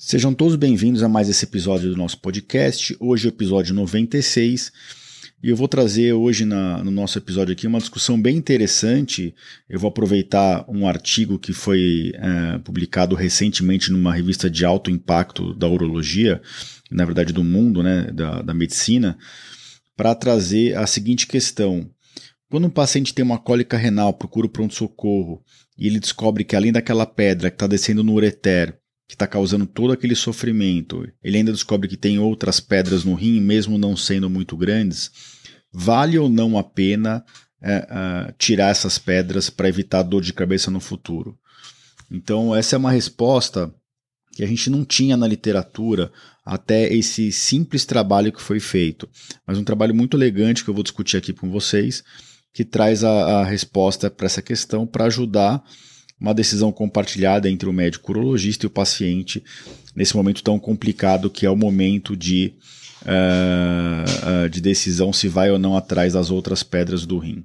Sejam 0.00 0.32
todos 0.32 0.54
bem-vindos 0.54 1.02
a 1.02 1.08
mais 1.08 1.28
esse 1.28 1.44
episódio 1.44 1.90
do 1.90 1.96
nosso 1.96 2.20
podcast. 2.20 2.96
Hoje 3.00 3.26
é 3.26 3.30
o 3.30 3.34
episódio 3.34 3.74
96 3.74 4.70
e 5.42 5.48
eu 5.48 5.56
vou 5.56 5.66
trazer 5.66 6.12
hoje 6.12 6.44
na, 6.44 6.84
no 6.84 6.90
nosso 6.92 7.18
episódio 7.18 7.52
aqui 7.52 7.66
uma 7.66 7.80
discussão 7.80 8.20
bem 8.22 8.36
interessante. 8.36 9.34
Eu 9.68 9.80
vou 9.80 9.88
aproveitar 9.88 10.64
um 10.68 10.86
artigo 10.86 11.36
que 11.36 11.52
foi 11.52 12.12
é, 12.14 12.58
publicado 12.58 13.16
recentemente 13.16 13.90
numa 13.90 14.14
revista 14.14 14.48
de 14.48 14.64
alto 14.64 14.88
impacto 14.88 15.52
da 15.52 15.66
urologia, 15.66 16.40
na 16.92 17.04
verdade 17.04 17.32
do 17.32 17.42
mundo, 17.42 17.82
né, 17.82 18.08
da, 18.12 18.40
da 18.40 18.54
medicina, 18.54 19.18
para 19.96 20.14
trazer 20.14 20.76
a 20.76 20.86
seguinte 20.86 21.26
questão. 21.26 21.90
Quando 22.48 22.68
um 22.68 22.70
paciente 22.70 23.12
tem 23.12 23.24
uma 23.24 23.36
cólica 23.36 23.76
renal, 23.76 24.14
procura 24.14 24.46
o 24.46 24.50
pronto-socorro 24.50 25.42
e 25.76 25.88
ele 25.88 25.98
descobre 25.98 26.44
que 26.44 26.54
além 26.54 26.70
daquela 26.70 27.04
pedra 27.04 27.50
que 27.50 27.56
está 27.56 27.66
descendo 27.66 28.04
no 28.04 28.12
ureter, 28.12 28.78
que 29.08 29.14
está 29.14 29.26
causando 29.26 29.66
todo 29.66 29.92
aquele 29.92 30.14
sofrimento, 30.14 31.10
ele 31.24 31.38
ainda 31.38 31.50
descobre 31.50 31.88
que 31.88 31.96
tem 31.96 32.18
outras 32.18 32.60
pedras 32.60 33.04
no 33.04 33.14
rim, 33.14 33.40
mesmo 33.40 33.78
não 33.78 33.96
sendo 33.96 34.28
muito 34.28 34.54
grandes, 34.54 35.10
vale 35.72 36.18
ou 36.18 36.28
não 36.28 36.58
a 36.58 36.62
pena 36.62 37.24
é, 37.60 37.72
é, 37.72 38.34
tirar 38.38 38.68
essas 38.68 38.98
pedras 38.98 39.48
para 39.48 39.68
evitar 39.68 40.02
dor 40.02 40.20
de 40.20 40.34
cabeça 40.34 40.70
no 40.70 40.78
futuro? 40.78 41.38
Então, 42.10 42.54
essa 42.54 42.76
é 42.76 42.78
uma 42.78 42.90
resposta 42.90 43.74
que 44.34 44.44
a 44.44 44.46
gente 44.46 44.68
não 44.68 44.84
tinha 44.84 45.16
na 45.16 45.26
literatura 45.26 46.12
até 46.44 46.92
esse 46.92 47.32
simples 47.32 47.86
trabalho 47.86 48.32
que 48.32 48.40
foi 48.40 48.60
feito. 48.60 49.08
Mas 49.46 49.58
um 49.58 49.64
trabalho 49.64 49.94
muito 49.94 50.16
elegante 50.16 50.62
que 50.62 50.70
eu 50.70 50.74
vou 50.74 50.82
discutir 50.82 51.16
aqui 51.16 51.32
com 51.32 51.50
vocês, 51.50 52.04
que 52.52 52.64
traz 52.64 53.02
a, 53.02 53.40
a 53.40 53.44
resposta 53.44 54.10
para 54.10 54.26
essa 54.26 54.42
questão 54.42 54.86
para 54.86 55.06
ajudar 55.06 55.62
uma 56.20 56.34
decisão 56.34 56.72
compartilhada 56.72 57.48
entre 57.48 57.68
o 57.68 57.72
médico 57.72 58.12
urologista 58.12 58.66
e 58.66 58.68
o 58.68 58.70
paciente 58.70 59.42
nesse 59.94 60.16
momento 60.16 60.42
tão 60.42 60.58
complicado 60.58 61.30
que 61.30 61.46
é 61.46 61.50
o 61.50 61.56
momento 61.56 62.16
de, 62.16 62.54
uh, 63.02 64.44
uh, 64.44 64.48
de 64.48 64.60
decisão 64.60 65.12
se 65.12 65.28
vai 65.28 65.50
ou 65.50 65.58
não 65.58 65.76
atrás 65.76 66.12
das 66.14 66.30
outras 66.30 66.62
pedras 66.62 67.06
do 67.06 67.18
rim. 67.18 67.44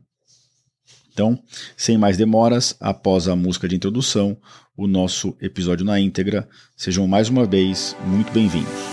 Então, 1.11 1.39
sem 1.77 1.97
mais 1.97 2.17
demoras, 2.17 2.75
após 2.79 3.27
a 3.27 3.35
música 3.35 3.67
de 3.67 3.75
introdução, 3.75 4.35
o 4.75 4.87
nosso 4.87 5.35
episódio 5.39 5.85
na 5.85 5.99
íntegra. 5.99 6.47
Sejam 6.75 7.07
mais 7.07 7.29
uma 7.29 7.45
vez 7.45 7.95
muito 8.07 8.31
bem-vindos. 8.31 8.92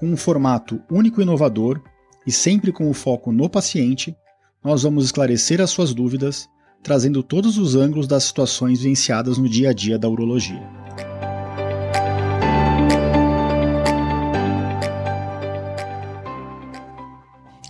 com 0.00 0.06
um 0.06 0.16
formato 0.16 0.80
único 0.90 1.20
e 1.20 1.24
inovador 1.24 1.78
e 2.26 2.32
sempre 2.32 2.72
com 2.72 2.88
o 2.88 2.94
foco 2.94 3.30
no 3.30 3.50
paciente, 3.50 4.16
nós 4.64 4.82
vamos 4.82 5.04
esclarecer 5.04 5.60
as 5.60 5.68
suas 5.68 5.92
dúvidas, 5.92 6.48
trazendo 6.82 7.22
todos 7.22 7.58
os 7.58 7.76
ângulos 7.76 8.06
das 8.06 8.24
situações 8.24 8.80
vivenciadas 8.80 9.36
no 9.36 9.46
dia 9.46 9.68
a 9.68 9.72
dia 9.74 9.98
da 9.98 10.08
urologia. 10.08 10.66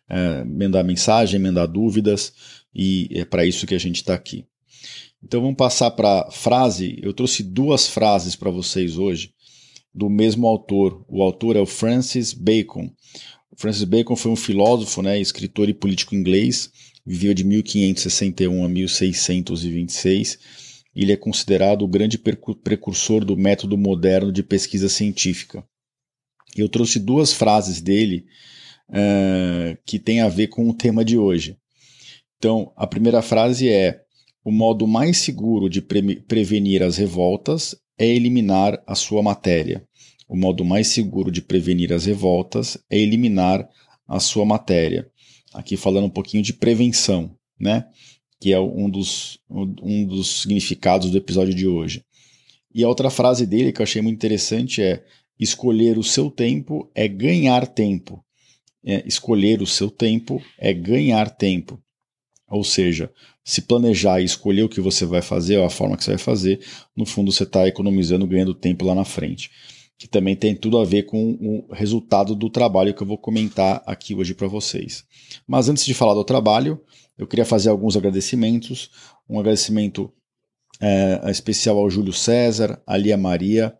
é, 0.09 0.44
mandar 0.44 0.84
mensagem, 0.84 1.40
mandar 1.40 1.66
dúvidas 1.66 2.34
e 2.74 3.09
é 3.12 3.25
para 3.25 3.46
isso 3.46 3.68
que 3.68 3.75
a 3.75 3.79
gente 3.79 3.97
está 3.97 4.13
aqui. 4.13 4.46
Então 5.24 5.41
vamos 5.41 5.56
passar 5.56 5.91
para 5.91 6.29
frase. 6.31 7.00
Eu 7.02 7.13
trouxe 7.13 7.44
duas 7.44 7.88
frases 7.88 8.35
para 8.35 8.52
vocês 8.52 8.97
hoje 8.97 9.34
do 9.94 10.09
mesmo 10.09 10.47
autor. 10.47 11.06
O 11.07 11.22
autor 11.23 11.56
é 11.56 11.59
o 11.59 11.66
Francis 11.66 12.34
Bacon. 12.34 12.91
Francis 13.56 13.84
Bacon 13.84 14.16
foi 14.16 14.31
um 14.31 14.35
filósofo, 14.35 15.02
né, 15.02 15.19
escritor 15.19 15.69
e 15.69 15.73
político 15.73 16.16
inglês. 16.16 16.69
Viveu 17.06 17.34
de 17.34 17.44
1561 17.44 18.66
a 18.66 18.69
1626. 18.69 20.40
Ele 20.96 21.12
é 21.12 21.18
considerado 21.18 21.84
o 21.84 21.88
grande 21.88 22.18
precursor 22.18 23.23
do 23.23 23.38
método 23.38 23.78
moderno 23.78 24.31
de 24.31 24.44
pesquisa 24.44 24.90
científica. 24.90 25.63
Eu 26.56 26.69
trouxe 26.69 27.00
duas 27.00 27.34
frases 27.34 27.81
dele 27.81 28.25
uh, 28.90 29.78
que 29.86 30.00
tem 30.00 30.22
a 30.22 30.30
ver 30.30 30.47
com 30.47 30.69
o 30.69 30.74
tema 30.74 31.03
de 31.03 31.18
hoje. 31.18 31.58
Então, 32.38 32.72
a 32.75 32.86
primeira 32.86 33.22
frase 33.22 33.69
é: 33.69 34.02
o 34.44 34.52
modo 34.52 34.86
mais 34.86 35.18
seguro 35.18 35.69
de 35.69 35.81
pre 35.81 36.18
prevenir 36.22 36.84
as 36.84 36.97
revoltas 36.97 37.75
é 37.97 38.06
eliminar 38.08 38.81
a 38.86 38.96
sua 38.96 39.22
matéria. 39.22 39.88
O 40.28 40.36
modo 40.36 40.66
mais 40.66 40.88
seguro 40.88 41.31
de 41.31 41.41
prevenir 41.41 41.94
as 41.94 42.06
revoltas 42.06 42.78
é 42.90 42.97
eliminar 42.97 43.68
a 44.08 44.20
sua 44.20 44.46
matéria. 44.46 45.09
Aqui 45.53 45.78
falando 45.78 46.06
um 46.06 46.09
pouquinho 46.09 46.44
de 46.44 46.53
prevenção, 46.53 47.35
né? 47.59 47.85
Que 48.40 48.52
é 48.52 48.59
um 48.59 48.90
dos, 48.90 49.40
um 49.50 50.06
dos 50.06 50.41
significados 50.41 51.12
do 51.12 51.18
episódio 51.18 51.53
de 51.53 51.68
hoje. 51.68 52.03
E 52.74 52.84
a 52.84 52.90
outra 52.90 53.09
frase 53.09 53.46
dele 53.46 53.72
que 53.72 53.80
eu 53.80 53.84
achei 53.84 54.02
muito 54.02 54.16
interessante 54.16 54.81
é: 54.81 55.03
Escolher 55.39 55.97
o 55.97 56.03
seu 56.03 56.29
tempo 56.29 56.89
é 56.94 57.07
ganhar 57.07 57.67
tempo. 57.67 58.23
É, 58.85 59.07
escolher 59.07 59.61
o 59.61 59.67
seu 59.67 59.89
tempo 59.89 60.41
é 60.57 60.73
ganhar 60.73 61.29
tempo. 61.29 61.81
Ou 62.49 62.63
seja, 62.63 63.11
se 63.43 63.61
planejar 63.61 64.22
e 64.22 64.25
escolher 64.25 64.63
o 64.63 64.69
que 64.69 64.79
você 64.79 65.05
vai 65.05 65.22
fazer, 65.22 65.57
ou 65.57 65.66
a 65.66 65.69
forma 65.69 65.97
que 65.97 66.03
você 66.03 66.11
vai 66.11 66.19
fazer, 66.19 66.59
no 66.95 67.05
fundo 67.05 67.31
você 67.31 67.43
está 67.43 67.67
economizando, 67.67 68.27
ganhando 68.27 68.53
tempo 68.53 68.85
lá 68.85 68.93
na 68.93 69.05
frente. 69.05 69.49
Que 69.97 70.07
também 70.07 70.35
tem 70.35 70.55
tudo 70.55 70.77
a 70.77 70.85
ver 70.85 71.03
com 71.03 71.31
o 71.39 71.73
resultado 71.73 72.35
do 72.35 72.49
trabalho 72.49 72.93
que 72.93 73.01
eu 73.01 73.07
vou 73.07 73.17
comentar 73.17 73.81
aqui 73.85 74.13
hoje 74.13 74.33
para 74.33 74.47
vocês. 74.47 75.03
Mas 75.47 75.69
antes 75.69 75.85
de 75.85 75.93
falar 75.93 76.13
do 76.13 76.23
trabalho, 76.23 76.79
eu 77.17 77.25
queria 77.25 77.45
fazer 77.45 77.69
alguns 77.69 77.95
agradecimentos. 77.95 78.91
Um 79.29 79.40
agradecimento 79.40 80.11
é, 80.81 81.22
especial 81.31 81.78
ao 81.78 81.90
Júlio 81.90 82.13
César, 82.13 82.81
a 82.85 82.97
Lia 82.97 83.17
Maria, 83.17 83.73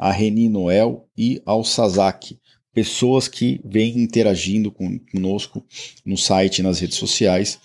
a 0.00 0.10
Reni 0.10 0.48
Noel 0.48 1.06
e 1.14 1.42
ao 1.44 1.62
Sasaki, 1.62 2.38
pessoas 2.72 3.28
que 3.28 3.60
vêm 3.62 3.98
interagindo 3.98 4.72
conosco 5.12 5.62
no 6.06 6.16
site 6.16 6.62
nas 6.62 6.80
redes 6.80 6.96
sociais. 6.96 7.60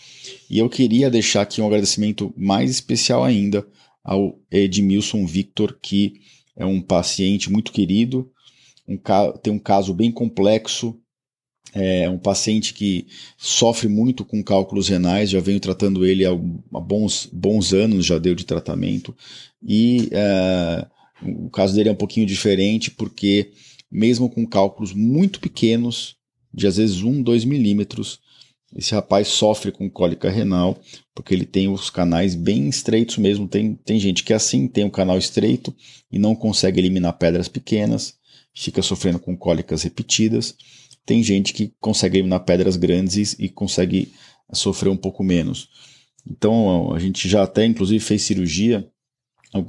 E 0.50 0.60
eu 0.60 0.70
queria 0.70 1.10
deixar 1.10 1.44
aqui 1.44 1.62
um 1.62 1.68
agradecimento 1.68 2.34
mais 2.36 2.70
especial 2.70 3.24
ainda 3.24 3.66
ao 4.04 4.38
Edmilson 4.52 5.26
Victor, 5.26 5.80
que 5.82 6.16
é 6.58 6.66
um 6.66 6.82
paciente 6.82 7.50
muito 7.50 7.72
querido, 7.72 8.30
um, 8.86 9.00
tem 9.42 9.54
um 9.54 9.60
caso 9.60 9.94
bem 9.94 10.12
complexo, 10.12 11.00
é 11.74 12.10
um 12.10 12.18
paciente 12.18 12.74
que 12.74 13.08
sofre 13.38 13.88
muito 13.88 14.26
com 14.26 14.44
cálculos 14.44 14.90
renais, 14.90 15.30
já 15.30 15.40
venho 15.40 15.60
tratando 15.60 16.06
ele 16.06 16.26
há, 16.26 16.34
bons, 16.34 17.30
bons 17.32 17.74
anos, 17.74 18.06
já 18.06 18.18
deu 18.18 18.36
de 18.36 18.46
tratamento, 18.46 19.16
e 19.62 20.10
é, 20.12 20.86
o 21.21 21.50
caso 21.50 21.75
dele 21.75 21.89
é 21.89 21.91
um 21.91 21.95
pouquinho 21.95 22.25
diferente 22.25 22.91
porque, 22.91 23.51
mesmo 23.91 24.29
com 24.29 24.45
cálculos 24.45 24.94
muito 24.94 25.39
pequenos, 25.39 26.15
de 26.53 26.67
às 26.67 26.77
vezes 26.77 27.01
1, 27.01 27.21
2 27.21 27.45
milímetros, 27.45 28.19
esse 28.75 28.94
rapaz 28.94 29.27
sofre 29.29 29.71
com 29.71 29.89
cólica 29.89 30.29
renal, 30.29 30.77
porque 31.13 31.33
ele 31.33 31.45
tem 31.45 31.69
os 31.69 31.89
canais 31.89 32.35
bem 32.35 32.67
estreitos 32.67 33.17
mesmo. 33.17 33.47
Tem, 33.47 33.73
tem 33.73 34.00
gente 34.00 34.23
que 34.23 34.33
é 34.33 34.35
assim, 34.35 34.67
tem 34.67 34.83
um 34.83 34.89
canal 34.89 35.17
estreito 35.17 35.73
e 36.12 36.19
não 36.19 36.35
consegue 36.35 36.79
eliminar 36.79 37.17
pedras 37.17 37.47
pequenas, 37.47 38.15
fica 38.53 38.81
sofrendo 38.81 39.19
com 39.19 39.38
cólicas 39.38 39.83
repetidas. 39.83 40.56
Tem 41.06 41.23
gente 41.23 41.53
que 41.53 41.73
consegue 41.79 42.17
eliminar 42.17 42.44
pedras 42.44 42.75
grandes 42.75 43.33
e, 43.33 43.45
e 43.45 43.50
consegue 43.50 44.12
sofrer 44.51 44.89
um 44.89 44.97
pouco 44.97 45.23
menos. 45.23 45.69
Então 46.29 46.94
a 46.94 47.00
gente 47.00 47.29
já 47.29 47.44
até 47.44 47.65
inclusive 47.65 48.03
fez 48.03 48.23
cirurgia 48.23 48.85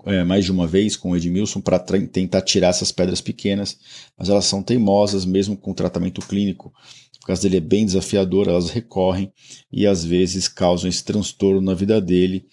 é, 0.07 0.25
mais 0.25 0.45
de 0.45 0.53
uma 0.53 0.67
vez 0.67 0.97
com 0.97 1.11
o 1.11 1.17
Edmilson 1.17 1.61
para 1.61 1.79
tentar 1.79 2.43
tirar 2.43 2.69
essas 2.69 2.91
pedras 2.91 3.21
pequenas, 3.21 3.79
mas 4.19 4.29
elas 4.29 4.45
são 4.45 4.63
teimosas 4.63 5.25
mesmo 5.25 5.57
com 5.57 5.73
tratamento 5.73 6.21
clínico. 6.21 6.73
Por 7.21 7.27
causa 7.29 7.43
dele 7.43 7.57
é 7.57 7.61
bem 7.61 7.85
desafiador, 7.85 8.49
elas 8.49 8.71
recorrem 8.71 9.33
e 9.73 9.87
às 9.87 10.05
vezes 10.05 10.49
causam 10.49 10.89
esse 10.89 11.05
transtorno 11.05 11.61
na 11.61 11.75
vida 11.75 12.01
dele, 12.01 12.47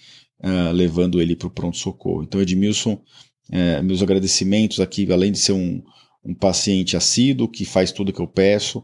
uh, 0.44 0.72
levando 0.72 1.22
ele 1.22 1.36
para 1.36 1.48
o 1.48 1.52
pronto-socorro. 1.52 2.24
Então, 2.24 2.42
Edmilson, 2.42 2.94
uh, 2.94 3.84
meus 3.84 4.02
agradecimentos 4.02 4.80
aqui, 4.80 5.12
além 5.12 5.32
de 5.32 5.38
ser 5.38 5.54
um, 5.54 5.84
um 6.26 6.34
paciente 6.34 6.98
assíduo 6.98 7.48
que 7.48 7.66
faz 7.66 7.92
tudo 7.92 8.14
que 8.14 8.22
eu 8.22 8.28
peço, 8.28 8.84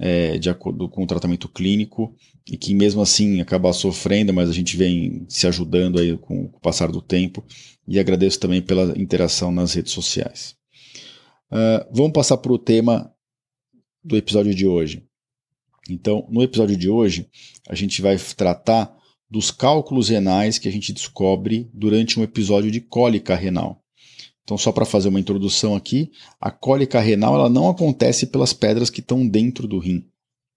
é, 0.00 0.38
de 0.38 0.48
acordo 0.48 0.88
com 0.88 1.04
o 1.04 1.06
tratamento 1.06 1.48
clínico 1.48 2.16
e 2.50 2.56
que 2.56 2.74
mesmo 2.74 3.00
assim 3.00 3.40
acaba 3.40 3.72
sofrendo, 3.72 4.32
mas 4.32 4.50
a 4.50 4.52
gente 4.52 4.76
vem 4.76 5.24
se 5.28 5.46
ajudando 5.46 6.00
aí 6.00 6.16
com 6.18 6.46
o 6.46 6.60
passar 6.60 6.90
do 6.90 7.00
tempo 7.00 7.44
e 7.86 7.98
agradeço 7.98 8.40
também 8.40 8.60
pela 8.60 8.98
interação 8.98 9.52
nas 9.52 9.72
redes 9.72 9.92
sociais. 9.92 10.56
Uh, 11.50 11.86
vamos 11.92 12.12
passar 12.12 12.36
para 12.38 12.52
o 12.52 12.58
tema 12.58 13.12
do 14.02 14.16
episódio 14.16 14.52
de 14.54 14.66
hoje. 14.66 15.04
Então, 15.88 16.26
no 16.28 16.42
episódio 16.42 16.76
de 16.76 16.88
hoje, 16.88 17.28
a 17.68 17.74
gente 17.74 18.02
vai 18.02 18.16
tratar 18.36 18.96
dos 19.30 19.52
cálculos 19.52 20.08
renais 20.08 20.58
que 20.58 20.68
a 20.68 20.72
gente 20.72 20.92
descobre 20.92 21.70
durante 21.72 22.18
um 22.18 22.22
episódio 22.24 22.70
de 22.70 22.80
cólica 22.80 23.36
renal. 23.36 23.80
Então, 24.42 24.58
só 24.58 24.72
para 24.72 24.84
fazer 24.84 25.08
uma 25.08 25.20
introdução 25.20 25.76
aqui, 25.76 26.10
a 26.40 26.50
cólica 26.50 26.98
renal 26.98 27.36
ela 27.36 27.48
não 27.48 27.68
acontece 27.68 28.26
pelas 28.26 28.52
pedras 28.52 28.90
que 28.90 28.98
estão 28.98 29.26
dentro 29.26 29.68
do 29.68 29.78
rim. 29.78 30.09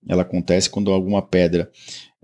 Ela 0.07 0.23
acontece 0.23 0.69
quando 0.69 0.91
alguma 0.91 1.21
pedra, 1.21 1.71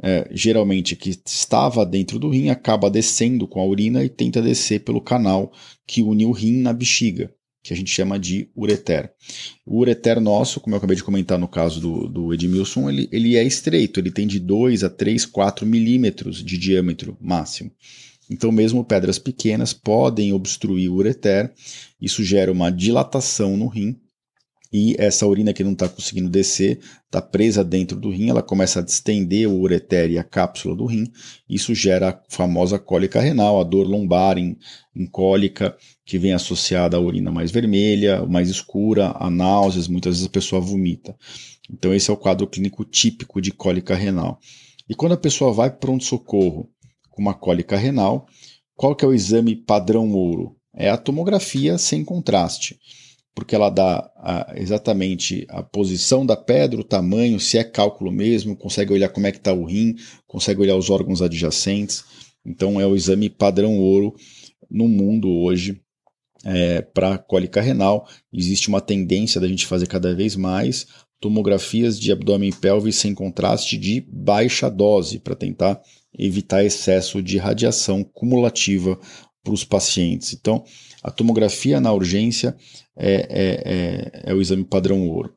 é, 0.02 0.28
geralmente 0.32 0.96
que 0.96 1.18
estava 1.26 1.86
dentro 1.86 2.20
do 2.20 2.30
rim, 2.30 2.50
acaba 2.50 2.90
descendo 2.90 3.48
com 3.48 3.60
a 3.60 3.66
urina 3.66 4.04
e 4.04 4.10
tenta 4.10 4.42
descer 4.42 4.82
pelo 4.82 5.02
canal 5.02 5.52
que 5.88 6.02
une 6.02 6.26
o 6.26 6.32
rim 6.32 6.62
na 6.62 6.74
bexiga, 6.74 7.34
que 7.64 7.74
a 7.74 7.76
gente 7.76 7.92
chama 7.92 8.20
de 8.20 8.50
ureter. 8.56 9.12
O 9.66 9.80
ureter 9.80 10.20
nosso, 10.20 10.60
como 10.60 10.76
eu 10.76 10.78
acabei 10.78 10.96
de 10.96 11.04
comentar 11.04 11.38
no 11.38 11.48
caso 11.48 11.80
do, 11.80 12.08
do 12.08 12.34
Edmilson, 12.34 12.90
ele, 12.90 13.10
ele 13.12 13.36
é 13.36 13.44
estreito, 13.44 14.00
ele 14.00 14.12
tem 14.12 14.28
de 14.28 14.40
2 14.40 14.84
a 14.84 14.90
3, 14.90 15.26
4 15.26 15.66
milímetros 15.66 16.44
de 16.44 16.58
diâmetro 16.58 17.18
máximo. 17.20 17.72
Então, 18.30 18.52
mesmo 18.52 18.86
pedras 18.86 19.18
pequenas 19.18 19.74
podem 19.74 20.34
obstruir 20.34 20.88
o 20.90 20.94
ureter, 20.94 21.52
isso 22.00 22.24
gera 22.24 22.52
uma 22.52 22.70
dilatação 22.70 23.58
no 23.58 23.68
rim 23.68 24.00
e 24.72 24.96
essa 25.00 25.26
urina 25.26 25.52
que 25.52 25.64
não 25.64 25.72
está 25.72 25.90
conseguindo 25.90 26.30
descer 26.30 26.80
está 27.06 27.20
presa 27.22 27.64
dentro 27.64 28.00
do 28.00 28.12
rim, 28.12 28.30
ela 28.30 28.44
começa 28.44 28.80
a 28.80 28.84
distender 28.84 29.48
o 29.48 29.60
ureter 29.60 30.12
e 30.12 30.18
a 30.20 30.24
cápsula 30.24 30.76
do 30.76 30.86
rim, 30.86 31.06
isso 31.50 31.74
gera 31.74 32.10
a 32.10 32.22
famosa 32.30 32.78
cólica 32.78 33.20
renal, 33.20 33.60
a 33.60 33.64
dor 33.64 33.88
lombar 33.88 34.38
em, 34.38 34.58
em 34.96 35.08
cólica, 35.08 35.76
que 36.06 36.20
vem 36.20 36.34
associada 36.34 36.98
à 36.98 37.00
urina 37.00 37.32
mais 37.32 37.50
vermelha, 37.50 38.24
mais 38.28 38.48
escura, 38.48 39.12
a 39.16 39.30
náuseas, 39.30 39.88
muitas 39.88 40.16
vezes 40.16 40.28
a 40.28 40.32
pessoa 40.32 40.62
vomita. 40.62 41.16
Então 41.72 41.94
esse 41.94 42.12
é 42.12 42.14
o 42.14 42.18
quadro 42.18 42.46
clínico 42.46 42.86
típico 42.86 43.42
de 43.42 43.52
cólica 43.52 43.96
renal. 43.96 44.40
E 44.88 44.94
quando 44.94 45.14
a 45.14 45.18
pessoa 45.18 45.52
vai 45.52 45.70
para 45.70 45.80
pronto-socorro 45.80 46.70
com 47.10 47.22
uma 47.22 47.34
cólica 47.34 47.76
renal, 47.76 48.28
qual 48.76 48.96
que 48.96 49.04
é 49.04 49.08
o 49.08 49.14
exame 49.14 49.56
padrão 49.56 50.12
ouro? 50.12 50.56
É 50.76 50.90
a 50.90 50.98
tomografia 50.98 51.78
sem 51.80 52.06
contraste 52.06 52.78
porque 53.36 53.56
ela 53.56 53.70
dá 53.70 54.10
a, 54.18 54.54
exatamente 54.56 55.46
a 55.50 55.64
posição 55.64 56.26
da 56.26 56.36
pedra, 56.36 56.80
o 56.80 56.84
tamanho, 56.84 57.40
se 57.40 57.58
é 57.58 57.64
cálculo 57.64 58.12
mesmo, 58.12 58.56
consegue 58.56 58.94
olhar 58.94 59.10
como 59.10 59.28
é 59.28 59.32
que 59.32 59.38
está 59.38 59.54
o 59.54 59.66
rim, 59.66 59.96
consegue 60.28 60.62
olhar 60.62 60.76
os 60.76 60.90
órgãos 60.90 61.22
adjacentes. 61.22 62.04
Então 62.46 62.80
é 62.80 62.86
o 62.86 62.96
exame 62.96 63.30
padrão 63.30 63.78
ouro 63.78 64.14
no 64.70 64.88
mundo 64.88 65.30
hoje 65.30 65.82
é, 66.46 66.82
para 66.82 67.18
cólica 67.18 67.62
renal. 67.62 68.08
Existe 68.34 68.68
uma 68.68 68.82
tendência 68.82 69.40
da 69.40 69.48
gente 69.48 69.66
fazer 69.66 69.88
cada 69.88 70.14
vez 70.14 70.36
mais 70.36 70.88
tomografias 71.20 72.00
de 72.00 72.12
abdômen 72.12 72.50
e 72.50 72.56
pelve 72.56 72.94
sem 72.94 73.14
contraste 73.14 73.78
de 73.78 74.02
baixa 74.02 74.70
dose 74.70 75.20
para 75.20 75.36
tentar 75.36 75.82
evitar 76.18 76.64
excesso 76.64 77.22
de 77.22 77.38
radiação 77.38 78.04
cumulativa 78.04 78.98
para 79.44 79.54
os 79.54 79.64
pacientes. 79.64 80.34
Então, 80.34 80.64
a 81.04 81.12
tomografia 81.12 81.80
na 81.80 81.92
urgência 81.92 82.56
é, 83.00 83.28
é, 83.30 84.24
é, 84.26 84.32
é 84.32 84.34
o 84.34 84.42
exame 84.42 84.64
padrão 84.64 85.08
ouro. 85.08 85.34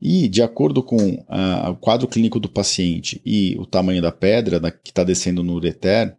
E, 0.00 0.28
de 0.28 0.42
acordo 0.42 0.82
com 0.82 1.24
a, 1.28 1.70
o 1.70 1.76
quadro 1.76 2.06
clínico 2.08 2.38
do 2.38 2.48
paciente 2.48 3.20
e 3.24 3.56
o 3.58 3.66
tamanho 3.66 4.02
da 4.02 4.12
pedra 4.12 4.60
da, 4.60 4.70
que 4.70 4.90
está 4.90 5.04
descendo 5.04 5.42
no 5.42 5.54
ureter, 5.54 6.16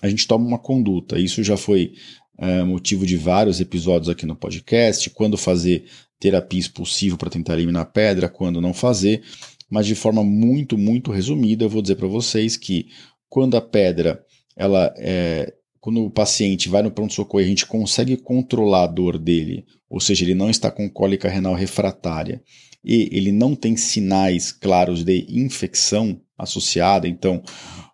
a 0.00 0.08
gente 0.08 0.26
toma 0.26 0.46
uma 0.46 0.58
conduta. 0.58 1.18
Isso 1.18 1.42
já 1.42 1.56
foi 1.56 1.92
é, 2.38 2.62
motivo 2.62 3.04
de 3.04 3.16
vários 3.16 3.60
episódios 3.60 4.08
aqui 4.08 4.24
no 4.24 4.36
podcast. 4.36 5.10
Quando 5.10 5.36
fazer 5.36 5.84
terapia 6.20 6.60
expulsiva 6.60 7.16
para 7.16 7.30
tentar 7.30 7.54
eliminar 7.54 7.82
a 7.82 7.86
pedra, 7.86 8.28
quando 8.28 8.60
não 8.60 8.72
fazer. 8.72 9.22
Mas 9.70 9.86
de 9.86 9.94
forma 9.94 10.24
muito, 10.24 10.78
muito 10.78 11.10
resumida, 11.10 11.64
eu 11.64 11.68
vou 11.68 11.82
dizer 11.82 11.96
para 11.96 12.08
vocês 12.08 12.56
que 12.56 12.86
quando 13.28 13.56
a 13.56 13.60
pedra 13.60 14.24
ela 14.56 14.92
é, 14.96 15.52
quando 15.80 16.04
o 16.04 16.10
paciente 16.10 16.68
vai 16.68 16.82
no 16.82 16.90
pronto-socorro 16.90 17.40
e 17.40 17.44
a 17.44 17.48
gente 17.48 17.66
consegue 17.66 18.16
controlar 18.16 18.84
a 18.84 18.86
dor 18.86 19.18
dele, 19.18 19.64
ou 19.88 20.00
seja, 20.00 20.24
ele 20.24 20.34
não 20.34 20.50
está 20.50 20.70
com 20.70 20.88
cólica 20.88 21.28
renal 21.28 21.54
refratária 21.54 22.42
e 22.84 23.08
ele 23.12 23.32
não 23.32 23.54
tem 23.54 23.76
sinais 23.76 24.52
claros 24.52 25.04
de 25.04 25.26
infecção 25.28 26.20
associada, 26.36 27.08
então 27.08 27.42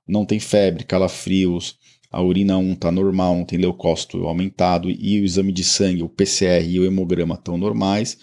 não 0.06 0.24
tem 0.24 0.38
febre, 0.38 0.84
calafrios, 0.84 1.76
a 2.10 2.22
urina 2.22 2.56
1 2.56 2.74
está 2.74 2.92
normal, 2.92 3.36
não 3.36 3.44
tem 3.44 3.58
leucócito 3.58 4.24
aumentado 4.26 4.90
e 4.90 5.20
o 5.20 5.24
exame 5.24 5.52
de 5.52 5.64
sangue, 5.64 6.02
o 6.02 6.08
PCR 6.08 6.64
e 6.64 6.78
o 6.78 6.84
hemograma 6.84 7.34
estão 7.34 7.58
normais, 7.58 8.16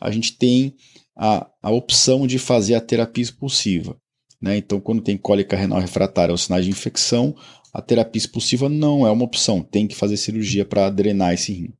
a 0.00 0.10
gente 0.10 0.36
tem 0.36 0.74
a, 1.16 1.48
a 1.62 1.70
opção 1.70 2.26
de 2.26 2.38
fazer 2.38 2.74
a 2.74 2.80
terapia 2.80 3.22
expulsiva. 3.22 3.96
Né? 4.40 4.58
Então, 4.58 4.80
quando 4.80 5.02
tem 5.02 5.16
cólica 5.16 5.56
renal 5.56 5.80
refratária 5.80 6.32
ou 6.32 6.38
sinais 6.38 6.64
de 6.64 6.70
infecção, 6.70 7.34
a 7.74 7.82
terapia 7.82 8.20
expulsiva 8.20 8.68
não 8.68 9.04
é 9.04 9.10
uma 9.10 9.24
opção, 9.24 9.60
tem 9.60 9.88
que 9.88 9.96
fazer 9.96 10.16
cirurgia 10.16 10.64
para 10.64 10.88
drenar 10.90 11.34
esse 11.34 11.52
rim. 11.52 11.72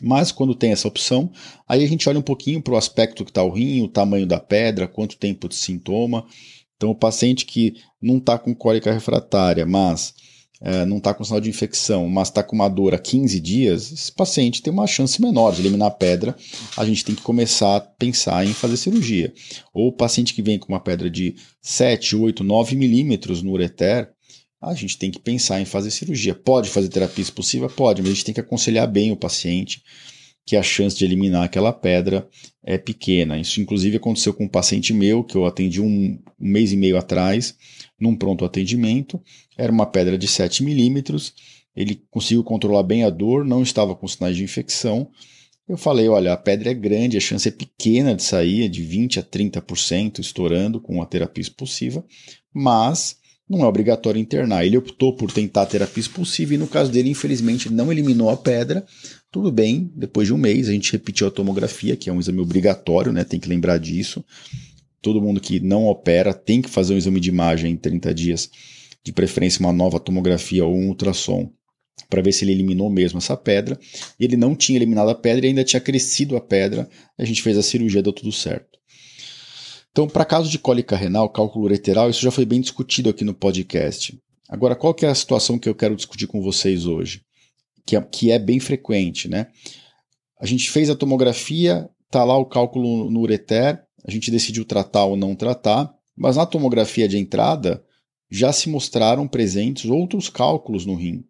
Mas 0.00 0.30
quando 0.30 0.54
tem 0.54 0.70
essa 0.70 0.86
opção, 0.86 1.30
aí 1.68 1.82
a 1.84 1.88
gente 1.88 2.08
olha 2.08 2.20
um 2.20 2.22
pouquinho 2.22 2.62
para 2.62 2.74
o 2.74 2.76
aspecto 2.76 3.24
que 3.24 3.30
está 3.30 3.42
o 3.42 3.50
rim, 3.50 3.82
o 3.82 3.88
tamanho 3.88 4.26
da 4.26 4.38
pedra, 4.38 4.86
quanto 4.86 5.16
tempo 5.16 5.48
de 5.48 5.56
sintoma. 5.56 6.24
Então, 6.76 6.90
o 6.90 6.94
paciente 6.94 7.44
que 7.44 7.74
não 8.00 8.18
está 8.18 8.38
com 8.38 8.54
cólica 8.54 8.92
refratária, 8.92 9.66
mas 9.66 10.14
é, 10.60 10.84
não 10.84 10.98
está 10.98 11.12
com 11.12 11.24
sinal 11.24 11.40
de 11.40 11.50
infecção, 11.50 12.08
mas 12.08 12.28
está 12.28 12.42
com 12.42 12.54
uma 12.54 12.68
dor 12.68 12.94
há 12.94 12.98
15 12.98 13.38
dias, 13.40 13.92
esse 13.92 14.12
paciente 14.12 14.62
tem 14.62 14.72
uma 14.72 14.86
chance 14.86 15.20
menor 15.20 15.52
de 15.52 15.60
eliminar 15.60 15.88
a 15.88 15.94
pedra. 15.94 16.36
A 16.76 16.84
gente 16.84 17.04
tem 17.04 17.14
que 17.14 17.22
começar 17.22 17.76
a 17.76 17.80
pensar 17.80 18.46
em 18.46 18.54
fazer 18.54 18.76
cirurgia. 18.76 19.32
Ou 19.72 19.88
o 19.88 19.92
paciente 19.92 20.32
que 20.32 20.42
vem 20.42 20.58
com 20.58 20.72
uma 20.72 20.80
pedra 20.80 21.10
de 21.10 21.34
7, 21.60 22.16
8, 22.16 22.42
9 22.42 22.76
milímetros 22.76 23.42
no 23.42 23.52
ureter, 23.52 24.13
a 24.70 24.74
gente 24.74 24.98
tem 24.98 25.10
que 25.10 25.18
pensar 25.18 25.60
em 25.60 25.64
fazer 25.64 25.90
cirurgia. 25.90 26.34
Pode 26.34 26.70
fazer 26.70 26.88
terapia 26.88 27.22
expulsiva? 27.22 27.68
Pode, 27.68 28.02
mas 28.02 28.10
a 28.10 28.14
gente 28.14 28.24
tem 28.24 28.34
que 28.34 28.40
aconselhar 28.40 28.86
bem 28.86 29.12
o 29.12 29.16
paciente 29.16 29.82
que 30.46 30.56
a 30.56 30.62
chance 30.62 30.96
de 30.96 31.04
eliminar 31.04 31.44
aquela 31.44 31.72
pedra 31.72 32.28
é 32.62 32.76
pequena. 32.76 33.38
Isso, 33.38 33.60
inclusive, 33.60 33.96
aconteceu 33.96 34.34
com 34.34 34.44
um 34.44 34.48
paciente 34.48 34.92
meu 34.92 35.24
que 35.24 35.36
eu 35.36 35.46
atendi 35.46 35.80
um, 35.80 36.18
um 36.38 36.48
mês 36.48 36.72
e 36.72 36.76
meio 36.76 36.98
atrás, 36.98 37.56
num 37.98 38.14
pronto 38.14 38.44
atendimento. 38.44 39.20
Era 39.56 39.72
uma 39.72 39.86
pedra 39.86 40.18
de 40.18 40.28
7 40.28 40.62
milímetros. 40.62 41.32
Ele 41.74 42.02
conseguiu 42.10 42.44
controlar 42.44 42.82
bem 42.82 43.04
a 43.04 43.10
dor, 43.10 43.44
não 43.44 43.62
estava 43.62 43.94
com 43.94 44.06
sinais 44.06 44.36
de 44.36 44.44
infecção. 44.44 45.08
Eu 45.66 45.78
falei: 45.78 46.08
olha, 46.08 46.34
a 46.34 46.36
pedra 46.36 46.70
é 46.70 46.74
grande, 46.74 47.16
a 47.16 47.20
chance 47.20 47.48
é 47.48 47.50
pequena 47.50 48.14
de 48.14 48.22
sair, 48.22 48.64
é 48.64 48.68
de 48.68 48.82
20 48.82 49.18
a 49.18 49.22
30% 49.22 50.18
estourando 50.18 50.78
com 50.78 51.00
a 51.00 51.06
terapia 51.06 51.40
expulsiva, 51.40 52.04
mas 52.52 53.16
não 53.48 53.62
é 53.62 53.66
obrigatório 53.66 54.20
internar. 54.20 54.64
Ele 54.64 54.78
optou 54.78 55.14
por 55.14 55.30
tentar 55.30 55.62
a 55.62 55.66
terapia 55.66 56.00
expulsiva 56.00 56.54
e 56.54 56.58
no 56.58 56.66
caso 56.66 56.90
dele, 56.90 57.10
infelizmente, 57.10 57.70
não 57.70 57.92
eliminou 57.92 58.30
a 58.30 58.36
pedra. 58.36 58.84
Tudo 59.30 59.50
bem, 59.52 59.90
depois 59.94 60.28
de 60.28 60.32
um 60.32 60.38
mês 60.38 60.68
a 60.68 60.72
gente 60.72 60.92
repetiu 60.92 61.26
a 61.26 61.30
tomografia, 61.30 61.96
que 61.96 62.08
é 62.08 62.12
um 62.12 62.20
exame 62.20 62.40
obrigatório, 62.40 63.12
né? 63.12 63.24
Tem 63.24 63.38
que 63.38 63.48
lembrar 63.48 63.78
disso. 63.78 64.24
Todo 65.02 65.20
mundo 65.20 65.40
que 65.40 65.60
não 65.60 65.86
opera 65.86 66.32
tem 66.32 66.62
que 66.62 66.70
fazer 66.70 66.94
um 66.94 66.96
exame 66.96 67.20
de 67.20 67.28
imagem 67.28 67.72
em 67.72 67.76
30 67.76 68.14
dias, 68.14 68.50
de 69.04 69.12
preferência 69.12 69.60
uma 69.60 69.72
nova 69.72 70.00
tomografia 70.00 70.64
ou 70.64 70.74
um 70.74 70.88
ultrassom, 70.88 71.50
para 72.08 72.22
ver 72.22 72.32
se 72.32 72.44
ele 72.44 72.52
eliminou 72.52 72.88
mesmo 72.88 73.18
essa 73.18 73.36
pedra. 73.36 73.78
Ele 74.18 74.36
não 74.36 74.54
tinha 74.54 74.78
eliminado 74.78 75.10
a 75.10 75.14
pedra 75.14 75.44
e 75.44 75.48
ainda 75.50 75.64
tinha 75.64 75.80
crescido 75.80 76.36
a 76.36 76.40
pedra. 76.40 76.88
A 77.18 77.24
gente 77.24 77.42
fez 77.42 77.58
a 77.58 77.62
cirurgia, 77.62 78.02
deu 78.02 78.12
tudo 78.12 78.32
certo. 78.32 78.78
Então, 79.94 80.08
para 80.08 80.24
caso 80.24 80.50
de 80.50 80.58
cólica 80.58 80.96
renal, 80.96 81.30
cálculo 81.30 81.66
ureteral, 81.66 82.10
isso 82.10 82.20
já 82.20 82.32
foi 82.32 82.44
bem 82.44 82.60
discutido 82.60 83.08
aqui 83.08 83.22
no 83.22 83.32
podcast. 83.32 84.20
Agora, 84.48 84.74
qual 84.74 84.92
que 84.92 85.06
é 85.06 85.08
a 85.08 85.14
situação 85.14 85.56
que 85.56 85.68
eu 85.68 85.74
quero 85.74 85.94
discutir 85.94 86.26
com 86.26 86.42
vocês 86.42 86.84
hoje? 86.84 87.22
Que 87.86 87.94
é, 87.94 88.00
que 88.00 88.32
é 88.32 88.38
bem 88.40 88.58
frequente, 88.58 89.28
né? 89.28 89.46
A 90.40 90.46
gente 90.46 90.68
fez 90.68 90.90
a 90.90 90.96
tomografia, 90.96 91.88
tá 92.10 92.24
lá 92.24 92.36
o 92.36 92.44
cálculo 92.44 93.08
no 93.08 93.20
ureter, 93.20 93.84
a 94.04 94.10
gente 94.10 94.32
decidiu 94.32 94.64
tratar 94.64 95.04
ou 95.04 95.16
não 95.16 95.36
tratar, 95.36 95.94
mas 96.16 96.34
na 96.34 96.44
tomografia 96.44 97.06
de 97.06 97.16
entrada 97.16 97.80
já 98.28 98.52
se 98.52 98.68
mostraram 98.68 99.28
presentes 99.28 99.88
outros 99.88 100.28
cálculos 100.28 100.84
no 100.84 100.96
rim. 100.96 101.22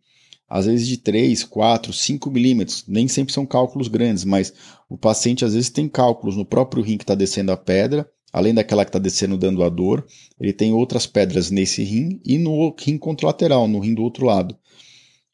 Às 0.49 0.65
vezes 0.65 0.89
de 0.89 0.97
3, 0.97 1.45
4, 1.45 1.93
5 1.93 2.31
milímetros, 2.31 2.85
nem 2.89 3.09
sempre 3.09 3.35
são 3.35 3.45
cálculos 3.45 3.89
grandes, 3.89 4.25
mas 4.25 4.55
o 4.89 4.97
paciente 4.97 5.45
às 5.45 5.53
vezes 5.53 5.69
tem 5.69 5.87
cálculos 5.87 6.35
no 6.35 6.47
próprio 6.47 6.83
rim 6.83 6.97
que 6.97 7.05
está 7.05 7.15
descendo 7.15 7.53
a 7.53 7.59
pedra, 7.59 8.09
além 8.35 8.53
daquela 8.53 8.85
que 8.85 8.89
está 8.89 8.99
descendo 8.99 9.39
dando 9.39 9.63
a 9.63 9.69
dor, 9.69 10.05
ele 10.41 10.53
tem 10.53 10.73
outras 10.73 11.07
pedras 11.07 11.53
nesse 11.53 11.85
rim 11.85 12.21
e 12.25 12.37
no 12.37 12.75
rim 12.77 12.99
contralateral, 12.99 13.69
no 13.69 13.79
rim 13.79 13.95
do 13.95 14.03
outro 14.03 14.27
lado. 14.27 14.59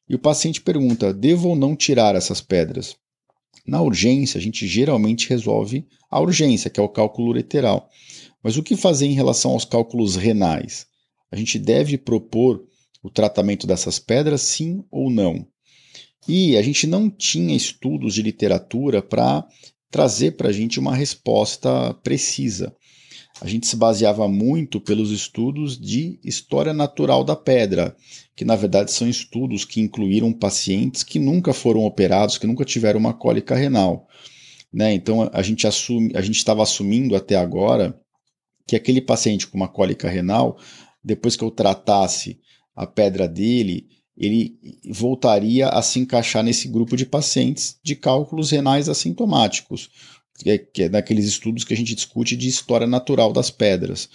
E 0.06 0.14
o 0.14 0.18
paciente 0.18 0.60
pergunta: 0.60 1.10
devo 1.10 1.48
ou 1.48 1.56
não 1.56 1.74
tirar 1.74 2.14
essas 2.14 2.42
pedras? 2.42 2.94
Na 3.66 3.80
urgência, 3.80 4.36
a 4.36 4.40
gente 4.40 4.66
geralmente 4.66 5.30
resolve 5.30 5.86
a 6.10 6.20
urgência, 6.20 6.68
que 6.68 6.78
é 6.78 6.82
o 6.82 6.90
cálculo 6.90 7.30
ureteral. 7.30 7.88
Mas 8.42 8.58
o 8.58 8.62
que 8.62 8.76
fazer 8.76 9.06
em 9.06 9.14
relação 9.14 9.52
aos 9.52 9.64
cálculos 9.64 10.16
renais? 10.16 10.86
A 11.32 11.36
gente 11.36 11.58
deve 11.58 11.96
propor 11.96 12.62
o 13.02 13.08
tratamento 13.08 13.66
dessas 13.66 13.98
pedras, 13.98 14.42
sim 14.42 14.84
ou 14.90 15.10
não? 15.10 15.46
E 16.28 16.54
a 16.58 16.62
gente 16.62 16.86
não 16.86 17.08
tinha 17.08 17.56
estudos 17.56 18.12
de 18.12 18.22
literatura 18.22 19.00
para 19.00 19.46
trazer 19.90 20.32
para 20.32 20.50
a 20.50 20.52
gente 20.52 20.78
uma 20.78 20.94
resposta 20.94 21.94
precisa. 22.02 22.76
A 23.40 23.46
gente 23.46 23.66
se 23.66 23.74
baseava 23.74 24.28
muito 24.28 24.78
pelos 24.80 25.10
estudos 25.10 25.78
de 25.78 26.20
história 26.22 26.74
natural 26.74 27.24
da 27.24 27.34
pedra, 27.34 27.96
que 28.36 28.44
na 28.44 28.54
verdade 28.54 28.92
são 28.92 29.08
estudos 29.08 29.64
que 29.64 29.80
incluíram 29.80 30.32
pacientes 30.32 31.02
que 31.02 31.18
nunca 31.18 31.54
foram 31.54 31.84
operados, 31.84 32.36
que 32.36 32.46
nunca 32.46 32.64
tiveram 32.64 33.00
uma 33.00 33.14
cólica 33.14 33.54
renal. 33.54 34.06
Né? 34.72 34.92
Então 34.92 35.30
a 35.32 35.40
gente 35.42 35.66
assume, 35.66 36.12
a 36.14 36.20
gente 36.20 36.36
estava 36.36 36.62
assumindo 36.62 37.16
até 37.16 37.34
agora 37.36 37.98
que 38.66 38.76
aquele 38.76 39.00
paciente 39.00 39.46
com 39.46 39.56
uma 39.56 39.68
cólica 39.68 40.08
renal, 40.08 40.58
depois 41.02 41.34
que 41.34 41.42
eu 41.42 41.50
tratasse 41.50 42.38
a 42.76 42.86
pedra 42.86 43.26
dele, 43.26 43.88
ele 44.16 44.58
voltaria 44.90 45.68
a 45.68 45.80
se 45.80 45.98
encaixar 45.98 46.44
nesse 46.44 46.68
grupo 46.68 46.94
de 46.94 47.06
pacientes 47.06 47.78
de 47.82 47.96
cálculos 47.96 48.50
renais 48.50 48.86
assintomáticos, 48.86 49.90
que 50.42 50.50
é, 50.50 50.58
que 50.58 50.82
é 50.84 50.88
daqueles 50.88 51.26
estudos 51.26 51.64
que 51.64 51.74
a 51.74 51.76
gente 51.76 51.94
discute 51.94 52.36
de 52.36 52.48
história 52.48 52.86
natural 52.86 53.32
das 53.32 53.50
pedras, 53.50 54.08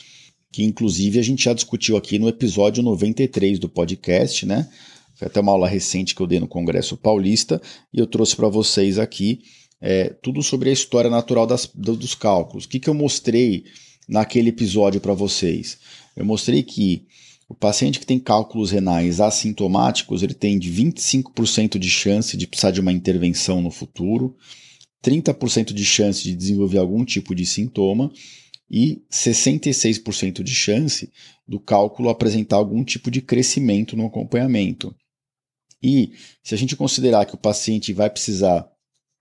que 0.51 0.63
inclusive 0.63 1.19
a 1.19 1.23
gente 1.23 1.43
já 1.43 1.53
discutiu 1.53 1.95
aqui 1.97 2.17
no 2.17 2.27
episódio 2.27 2.81
93 2.81 3.59
do 3.59 3.69
podcast, 3.69 4.45
né? 4.45 4.67
Foi 5.15 5.27
até 5.27 5.39
uma 5.39 5.51
aula 5.51 5.67
recente 5.67 6.13
que 6.13 6.21
eu 6.21 6.27
dei 6.27 6.39
no 6.39 6.47
Congresso 6.47 6.97
Paulista 6.97 7.61
e 7.93 7.99
eu 7.99 8.07
trouxe 8.07 8.35
para 8.35 8.49
vocês 8.49 8.99
aqui 8.99 9.41
é, 9.79 10.09
tudo 10.09 10.41
sobre 10.41 10.69
a 10.69 10.73
história 10.73 11.09
natural 11.09 11.45
das, 11.45 11.69
dos 11.73 12.15
cálculos. 12.15 12.65
O 12.65 12.69
que, 12.69 12.79
que 12.79 12.89
eu 12.89 12.93
mostrei 12.93 13.65
naquele 14.07 14.49
episódio 14.49 14.99
para 14.99 15.13
vocês? 15.13 15.77
Eu 16.15 16.25
mostrei 16.25 16.63
que 16.63 17.05
o 17.47 17.53
paciente 17.53 17.99
que 17.99 18.05
tem 18.05 18.19
cálculos 18.19 18.71
renais 18.71 19.21
assintomáticos, 19.21 20.23
ele 20.23 20.33
tem 20.33 20.57
de 20.57 20.71
25% 20.71 21.77
de 21.77 21.89
chance 21.89 22.35
de 22.35 22.47
precisar 22.47 22.71
de 22.71 22.81
uma 22.81 22.91
intervenção 22.91 23.61
no 23.61 23.69
futuro, 23.69 24.35
30% 25.05 25.71
de 25.71 25.85
chance 25.85 26.23
de 26.23 26.35
desenvolver 26.35 26.79
algum 26.79 27.05
tipo 27.05 27.35
de 27.35 27.45
sintoma 27.45 28.11
e 28.69 29.03
66% 29.11 30.41
de 30.41 30.55
chance 30.55 31.11
do 31.47 31.59
cálculo 31.59 32.09
apresentar 32.09 32.55
algum 32.55 32.83
tipo 32.83 33.11
de 33.11 33.21
crescimento 33.21 33.95
no 33.95 34.07
acompanhamento. 34.07 34.95
E 35.81 36.13
se 36.43 36.55
a 36.55 36.57
gente 36.57 36.75
considerar 36.75 37.25
que 37.25 37.35
o 37.35 37.39
paciente 37.39 37.93
vai 37.93 38.09
precisar 38.09 38.67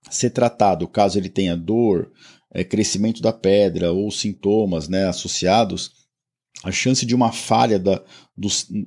ser 0.09 0.31
tratado 0.31 0.87
caso 0.87 1.19
ele 1.19 1.29
tenha 1.29 1.55
dor, 1.55 2.11
é, 2.51 2.63
crescimento 2.63 3.21
da 3.21 3.31
pedra 3.31 3.91
ou 3.91 4.09
sintomas 4.09 4.87
né, 4.87 5.07
associados, 5.07 5.91
a 6.63 6.71
chance 6.71 7.05
de 7.05 7.13
uma 7.13 7.31
falha 7.31 7.77
da, 7.77 8.03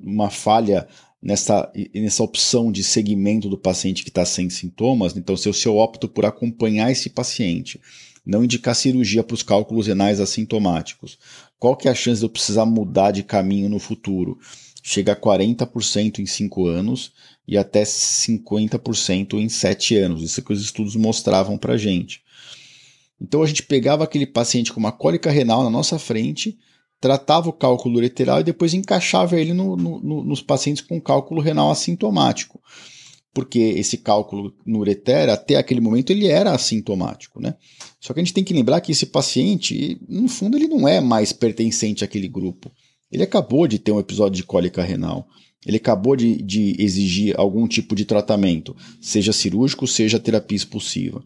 uma 0.03 0.29
falha 0.29 0.87
nessa, 1.21 1.71
nessa 1.93 2.23
opção 2.23 2.71
de 2.71 2.83
segmento 2.83 3.49
do 3.49 3.57
paciente 3.57 4.03
que 4.03 4.09
está 4.09 4.25
sem 4.25 4.49
sintomas, 4.49 5.15
então 5.15 5.35
se 5.35 5.47
eu, 5.47 5.53
se 5.53 5.67
eu 5.67 5.77
opto 5.77 6.07
por 6.07 6.25
acompanhar 6.25 6.91
esse 6.91 7.09
paciente, 7.09 7.79
não 8.25 8.43
indicar 8.43 8.75
cirurgia 8.75 9.23
para 9.23 9.33
os 9.33 9.43
cálculos 9.43 9.87
renais 9.87 10.19
assintomáticos, 10.19 11.17
qual 11.57 11.75
que 11.75 11.87
é 11.87 11.91
a 11.91 11.95
chance 11.95 12.19
de 12.19 12.25
eu 12.25 12.29
precisar 12.29 12.65
mudar 12.65 13.11
de 13.11 13.23
caminho 13.23 13.69
no 13.69 13.79
futuro? 13.79 14.37
Chega 14.81 15.11
a 15.11 15.15
40% 15.15 16.19
em 16.19 16.25
5 16.25 16.67
anos 16.67 17.11
e 17.47 17.57
até 17.57 17.83
50% 17.83 19.33
em 19.33 19.49
7 19.49 19.97
anos. 19.97 20.23
Isso 20.23 20.39
é 20.39 20.43
que 20.43 20.53
os 20.53 20.61
estudos 20.61 20.95
mostravam 20.95 21.57
para 21.57 21.75
gente. 21.75 22.21
Então 23.21 23.43
a 23.43 23.47
gente 23.47 23.63
pegava 23.63 24.05
aquele 24.05 24.25
paciente 24.25 24.71
com 24.71 24.79
uma 24.79 24.91
cólica 24.91 25.29
renal 25.29 25.63
na 25.63 25.69
nossa 25.69 25.99
frente, 25.99 26.57
tratava 26.99 27.49
o 27.49 27.53
cálculo 27.53 27.97
ureteral 27.97 28.41
e 28.41 28.43
depois 28.43 28.73
encaixava 28.73 29.39
ele 29.39 29.53
no, 29.53 29.75
no, 29.75 30.23
nos 30.23 30.41
pacientes 30.41 30.83
com 30.83 30.99
cálculo 30.99 31.41
renal 31.41 31.71
assintomático. 31.71 32.61
Porque 33.33 33.59
esse 33.59 33.97
cálculo 33.97 34.53
no 34.65 34.79
ureter, 34.79 35.29
até 35.29 35.55
aquele 35.55 35.79
momento, 35.79 36.09
ele 36.09 36.27
era 36.27 36.51
assintomático. 36.51 37.39
Né? 37.39 37.55
Só 37.99 38.13
que 38.13 38.19
a 38.19 38.23
gente 38.23 38.33
tem 38.33 38.43
que 38.43 38.53
lembrar 38.53 38.81
que 38.81 38.91
esse 38.91 39.05
paciente, 39.05 40.01
no 40.09 40.27
fundo, 40.27 40.57
ele 40.57 40.67
não 40.67 40.87
é 40.87 40.99
mais 40.99 41.31
pertencente 41.31 42.03
àquele 42.03 42.27
grupo. 42.27 42.71
Ele 43.11 43.23
acabou 43.23 43.67
de 43.67 43.79
ter 43.79 43.91
um 43.91 43.99
episódio 43.99 44.35
de 44.35 44.43
cólica 44.43 44.83
renal. 44.83 45.27
Ele 45.65 45.77
acabou 45.77 46.15
de, 46.15 46.41
de 46.41 46.75
exigir 46.79 47.35
algum 47.37 47.67
tipo 47.67 47.95
de 47.95 48.05
tratamento, 48.05 48.75
seja 49.01 49.33
cirúrgico, 49.33 49.85
seja 49.85 50.19
terapia 50.19 50.55
expulsiva. 50.55 51.23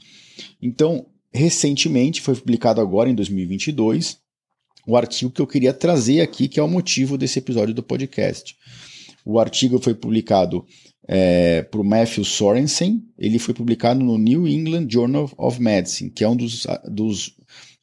Então, 0.61 1.05
recentemente, 1.31 2.21
foi 2.21 2.35
publicado 2.35 2.81
agora 2.81 3.09
em 3.09 3.15
2022, 3.15 4.22
o 4.87 4.97
artigo 4.97 5.31
que 5.31 5.41
eu 5.41 5.47
queria 5.47 5.73
trazer 5.73 6.21
aqui, 6.21 6.47
que 6.47 6.59
é 6.59 6.63
o 6.63 6.67
motivo 6.67 7.17
desse 7.17 7.39
episódio 7.39 7.73
do 7.73 7.83
podcast. 7.83 8.55
O 9.25 9.39
artigo 9.39 9.79
foi 9.79 9.93
publicado 9.93 10.65
é, 11.07 11.63
por 11.63 11.83
Matthew 11.83 12.23
Sorensen, 12.23 13.03
ele 13.17 13.39
foi 13.39 13.53
publicado 13.53 14.03
no 14.03 14.17
New 14.17 14.47
England 14.47 14.87
Journal 14.89 15.29
of 15.37 15.61
Medicine, 15.61 16.09
que 16.09 16.23
é 16.23 16.29
um 16.29 16.35
dos, 16.35 16.65
dos 16.89 17.35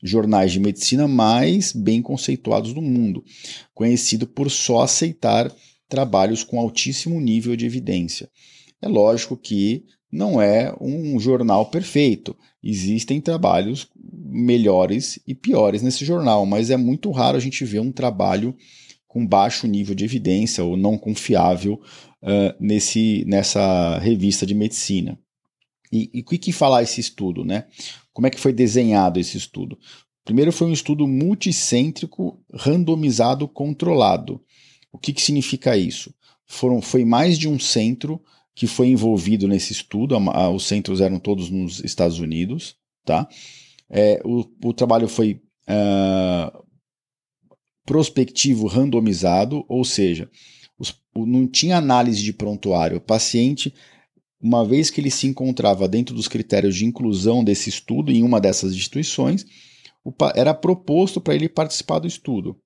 jornais 0.03 0.53
de 0.53 0.61
medicina 0.61 1.07
mais 1.07 1.73
bem 1.73 2.01
conceituados 2.01 2.73
do 2.73 2.81
mundo, 2.81 3.23
conhecido 3.75 4.27
por 4.27 4.51
só 4.51 4.83
aceitar 4.83 5.55
trabalhos 5.89 6.43
com 6.45 6.59
altíssimo 6.59 7.21
nível 7.21 7.57
de 7.57 7.67
evidência. 7.67 8.31
É 8.81 8.89
lógico 8.89 9.37
que 9.37 9.85
não 10.11 10.41
é 10.41 10.75
um 10.81 11.19
jornal 11.21 11.67
perfeito. 11.67 12.37
Existem 12.63 13.21
trabalhos 13.21 13.89
melhores 14.13 15.19
e 15.27 15.35
piores 15.35 15.83
nesse 15.83 16.05
jornal, 16.05 16.45
mas 16.47 16.71
é 16.71 16.77
muito 16.77 17.11
raro 17.11 17.37
a 17.37 17.41
gente 17.41 17.65
ver 17.65 17.81
um 17.81 17.93
trabalho 17.93 18.57
com 19.07 19.27
baixo 19.27 19.67
nível 19.67 19.95
de 19.95 20.05
evidência 20.05 20.63
ou 20.63 20.77
não 20.77 20.97
confiável 20.97 21.81
uh, 22.23 22.55
nesse, 22.61 23.25
nessa 23.27 23.99
revista 23.99 24.47
de 24.47 24.55
medicina. 24.55 25.19
E 25.93 26.21
o 26.21 26.25
que, 26.25 26.39
que 26.39 26.53
falar 26.53 26.85
esse 26.85 27.01
estudo, 27.01 27.45
né? 27.45 27.65
Como 28.13 28.25
é 28.25 28.31
que 28.31 28.39
foi 28.39 28.53
desenhado 28.53 29.19
esse 29.19 29.37
estudo? 29.37 29.77
Primeiro 30.25 30.53
foi 30.53 30.69
um 30.69 30.73
estudo 30.73 31.09
multicêntrico, 31.09 32.41
randomizado, 32.55 33.49
controlado. 33.49 34.41
O 34.93 34.99
que, 34.99 35.13
que 35.13 35.21
significa 35.21 35.77
isso? 35.77 36.15
Foram, 36.47 36.81
foi 36.81 37.05
mais 37.05 37.37
de 37.37 37.49
um 37.49 37.59
centro 37.59 38.23
que 38.55 38.67
foi 38.67 38.89
envolvido 38.89 39.49
nesse 39.49 39.73
estudo, 39.73 40.17
os 40.55 40.65
centros 40.65 41.01
eram 41.01 41.19
todos 41.19 41.51
nos 41.51 41.83
Estados 41.83 42.19
Unidos, 42.19 42.77
tá? 43.05 43.29
É, 43.91 44.21
o, 44.25 44.45
o, 44.65 44.73
trabalho 44.73 45.09
foi 45.09 45.43
uh, 45.69 46.65
prospectivo 47.85 48.67
randomizado, 48.67 49.65
ou 49.69 49.85
seja, 49.85 50.31
os, 50.79 50.95
não 51.15 51.47
tinha 51.47 51.77
análise 51.77 52.23
de 52.23 52.33
prontuário. 52.33 52.99
O 52.99 53.01
paciente, 53.01 53.75
uma 54.41 54.65
vez 54.65 54.91
que 54.91 55.01
ele 55.01 55.11
se 55.11 55.27
encontrava 55.27 55.89
dentro 55.89 56.15
dos 56.15 56.29
critérios 56.29 56.77
de 56.77 56.87
inclusão 56.87 57.43
desse 57.43 57.69
estudo 57.69 58.13
em 58.13 58.23
uma 58.23 58.41
dessas 58.41 58.73
instituições, 58.73 59.45
o, 60.05 60.13
era 60.35 60.55
proposto 60.55 61.21
para 61.21 61.35
ele 61.35 61.49
participar 61.49 61.99
do 61.99 62.07
estudo. 62.07 62.57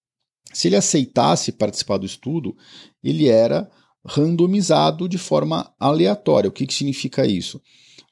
Se 0.53 0.69
ele 0.69 0.77
aceitasse 0.77 1.53
participar 1.53 1.97
do 1.97 2.07
estudo, 2.07 2.55
ele 3.03 3.29
era 3.29 3.69
randomizado 4.07 5.09
de 5.09 5.19
forma 5.19 5.75
aleatória. 5.81 6.49
O 6.49 6.53
que, 6.53 6.67
que 6.67 6.75
significa 6.75 7.27
isso? 7.27 7.61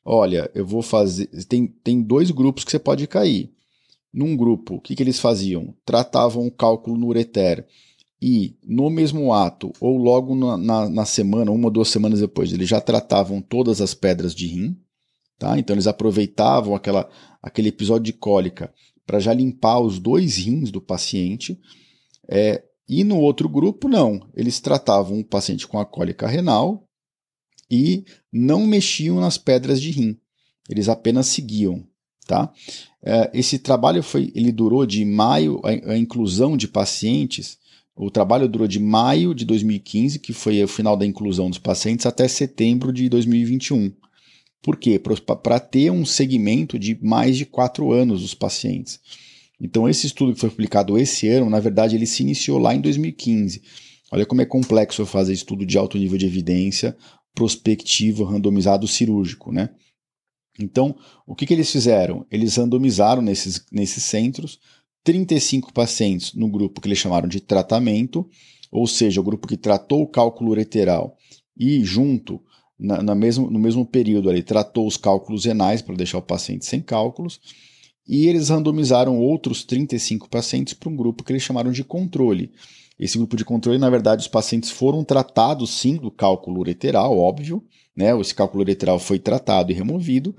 Olha, 0.04 0.50
eu 0.54 0.66
vou 0.66 0.82
fazer. 0.82 1.26
Tem, 1.46 1.66
tem 1.66 2.02
dois 2.02 2.30
grupos 2.30 2.64
que 2.64 2.70
você 2.70 2.78
pode 2.78 3.06
cair. 3.06 3.52
Num 4.12 4.36
grupo, 4.36 4.74
o 4.74 4.80
que, 4.80 4.94
que 4.94 5.02
eles 5.02 5.18
faziam? 5.18 5.74
Tratavam 5.84 6.46
o 6.46 6.50
cálculo 6.50 6.98
no 6.98 7.06
ureter 7.06 7.66
e 8.20 8.56
no 8.62 8.88
mesmo 8.88 9.32
ato, 9.32 9.72
ou 9.80 9.96
logo 9.96 10.34
na, 10.36 10.56
na, 10.56 10.88
na, 10.88 11.04
semana, 11.04 11.50
uma 11.50 11.64
ou 11.64 11.70
duas 11.72 11.88
semanas 11.88 12.20
depois, 12.20 12.52
eles 12.52 12.68
já 12.68 12.80
tratavam 12.80 13.42
todas 13.42 13.80
as 13.80 13.94
pedras 13.94 14.32
de 14.32 14.46
rim. 14.46 14.76
Tá? 15.38 15.58
Então 15.58 15.74
eles 15.74 15.88
aproveitavam 15.88 16.74
aquela, 16.74 17.10
aquele 17.42 17.70
episódio 17.70 18.04
de 18.04 18.12
cólica 18.12 18.72
para 19.04 19.18
já 19.18 19.32
limpar 19.32 19.80
os 19.80 19.98
dois 19.98 20.36
rins 20.36 20.70
do 20.70 20.80
paciente. 20.80 21.58
É, 22.28 22.62
e 22.88 23.02
no 23.02 23.18
outro 23.18 23.48
grupo, 23.48 23.88
não. 23.88 24.20
Eles 24.36 24.60
tratavam 24.60 25.18
o 25.18 25.24
paciente 25.24 25.66
com 25.66 25.80
a 25.80 25.84
cólica 25.84 26.28
renal 26.28 26.86
e 27.70 28.04
não 28.32 28.66
mexiam 28.66 29.20
nas 29.20 29.38
pedras 29.38 29.80
de 29.80 29.90
rim. 29.90 30.16
Eles 30.68 30.88
apenas 30.88 31.26
seguiam. 31.26 31.84
Tá? 32.26 32.52
É, 33.02 33.30
esse 33.34 33.58
trabalho 33.58 34.02
foi, 34.02 34.32
ele 34.34 34.52
durou 34.52 34.86
de 34.86 35.04
maio, 35.04 35.60
a, 35.64 35.96
inclusão 35.96 36.56
de 36.56 36.68
pacientes 36.68 37.58
o 37.94 38.10
trabalho 38.10 38.48
durou 38.48 38.66
de 38.66 38.80
maio 38.80 39.34
de 39.34 39.44
2015, 39.44 40.18
que 40.18 40.32
foi 40.32 40.62
o 40.62 40.68
final 40.68 40.96
da 40.96 41.06
inclusão 41.06 41.50
dos 41.50 41.58
pacientes, 41.58 42.06
até 42.06 42.26
setembro 42.26 42.92
de 42.92 43.08
2021. 43.08 43.92
Por 44.62 44.76
quê? 44.76 44.98
Para 44.98 45.60
ter 45.60 45.90
um 45.90 46.04
segmento 46.04 46.78
de 46.78 46.98
mais 47.02 47.36
de 47.36 47.44
quatro 47.44 47.92
anos 47.92 48.22
dos 48.22 48.34
pacientes. 48.34 48.98
Então, 49.60 49.88
esse 49.88 50.06
estudo 50.06 50.32
que 50.32 50.40
foi 50.40 50.50
publicado 50.50 50.96
esse 50.96 51.28
ano, 51.28 51.50
na 51.50 51.60
verdade, 51.60 51.94
ele 51.94 52.06
se 52.06 52.22
iniciou 52.22 52.58
lá 52.58 52.74
em 52.74 52.80
2015. 52.80 53.62
Olha 54.10 54.26
como 54.26 54.40
é 54.40 54.46
complexo 54.46 55.04
fazer 55.04 55.32
estudo 55.32 55.66
de 55.66 55.76
alto 55.76 55.98
nível 55.98 56.18
de 56.18 56.26
evidência 56.26 56.96
prospectivo, 57.34 58.24
randomizado 58.24 58.86
cirúrgico, 58.86 59.52
né? 59.52 59.70
Então, 60.58 60.94
o 61.26 61.34
que, 61.34 61.46
que 61.46 61.54
eles 61.54 61.70
fizeram? 61.70 62.26
Eles 62.30 62.56
randomizaram 62.56 63.22
nesses, 63.22 63.64
nesses 63.72 64.04
centros 64.04 64.60
35 65.04 65.72
pacientes 65.72 66.34
no 66.34 66.48
grupo 66.48 66.80
que 66.80 66.88
eles 66.88 66.98
chamaram 66.98 67.28
de 67.28 67.40
tratamento, 67.40 68.28
ou 68.70 68.86
seja, 68.86 69.20
o 69.20 69.24
grupo 69.24 69.48
que 69.48 69.56
tratou 69.56 70.02
o 70.02 70.06
cálculo 70.06 70.50
ureteral 70.50 71.16
e 71.56 71.82
junto, 71.84 72.40
na, 72.78 73.02
na 73.02 73.14
mesmo, 73.14 73.50
no 73.50 73.58
mesmo 73.58 73.84
período 73.84 74.30
ali, 74.30 74.42
tratou 74.42 74.86
os 74.86 74.96
cálculos 74.96 75.44
renais 75.44 75.82
para 75.82 75.96
deixar 75.96 76.18
o 76.18 76.22
paciente 76.22 76.64
sem 76.64 76.80
cálculos, 76.80 77.40
e 78.06 78.26
eles 78.26 78.48
randomizaram 78.48 79.18
outros 79.18 79.64
35 79.64 80.28
pacientes 80.28 80.74
para 80.74 80.88
um 80.88 80.96
grupo 80.96 81.22
que 81.22 81.32
eles 81.32 81.42
chamaram 81.42 81.70
de 81.70 81.84
controle. 81.84 82.52
Esse 82.98 83.18
grupo 83.18 83.36
de 83.36 83.44
controle, 83.44 83.78
na 83.78 83.90
verdade, 83.90 84.22
os 84.22 84.28
pacientes 84.28 84.70
foram 84.70 85.02
tratados 85.02 85.70
sim 85.70 85.96
do 85.96 86.10
cálculo 86.10 86.60
ureteral, 86.60 87.18
óbvio, 87.18 87.62
né? 87.96 88.18
Esse 88.20 88.34
cálculo 88.34 88.62
ureteral 88.62 88.98
foi 88.98 89.18
tratado 89.18 89.72
e 89.72 89.74
removido, 89.74 90.34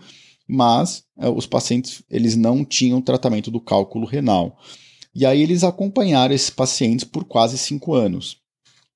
mas 0.47 1.03
é, 1.17 1.29
os 1.29 1.45
pacientes 1.45 2.03
eles 2.09 2.35
não 2.35 2.63
tinham 2.63 3.01
tratamento 3.01 3.49
do 3.49 3.59
cálculo 3.59 4.05
renal. 4.05 4.57
E 5.15 5.25
aí 5.25 5.41
eles 5.41 5.63
acompanharam 5.63 6.33
esses 6.33 6.49
pacientes 6.49 7.05
por 7.05 7.23
quase 7.23 7.57
cinco 7.57 7.93
anos, 7.93 8.37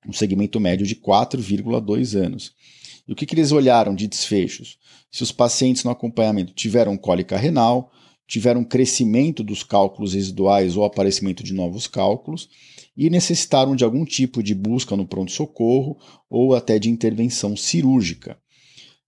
um 0.08 0.14
segmento 0.14 0.60
médio 0.60 0.86
de 0.86 0.96
4,2 0.96 2.16
anos. 2.16 2.54
E 3.08 3.12
o 3.12 3.16
que, 3.16 3.26
que 3.26 3.36
eles 3.36 3.52
olharam 3.52 3.96
de 3.96 4.08
desfechos? 4.08 4.78
Se 5.12 5.24
os 5.24 5.32
pacientes 5.32 5.84
no 5.84 5.92
acompanhamento 5.92 6.54
tiveram 6.54 6.98
cólica 6.98 7.38
renal, 7.38 7.92
tiveram 8.28 8.64
crescimento 8.64 9.44
dos 9.44 9.64
cálculos 9.64 10.14
residuais 10.14 10.76
ou 10.76 10.84
aparecimento 10.84 11.44
de 11.44 11.54
novos 11.54 11.88
cálculos 11.88 12.50
e 12.98 13.10
necessitaram 13.10 13.76
de 13.76 13.84
algum 13.84 14.04
tipo 14.04 14.42
de 14.42 14.56
busca 14.56 14.96
no 14.98 15.06
pronto-socorro 15.06 15.98
ou 16.28 16.56
até 16.56 16.80
de 16.80 16.90
intervenção 16.90 17.56
cirúrgica. 17.56 18.38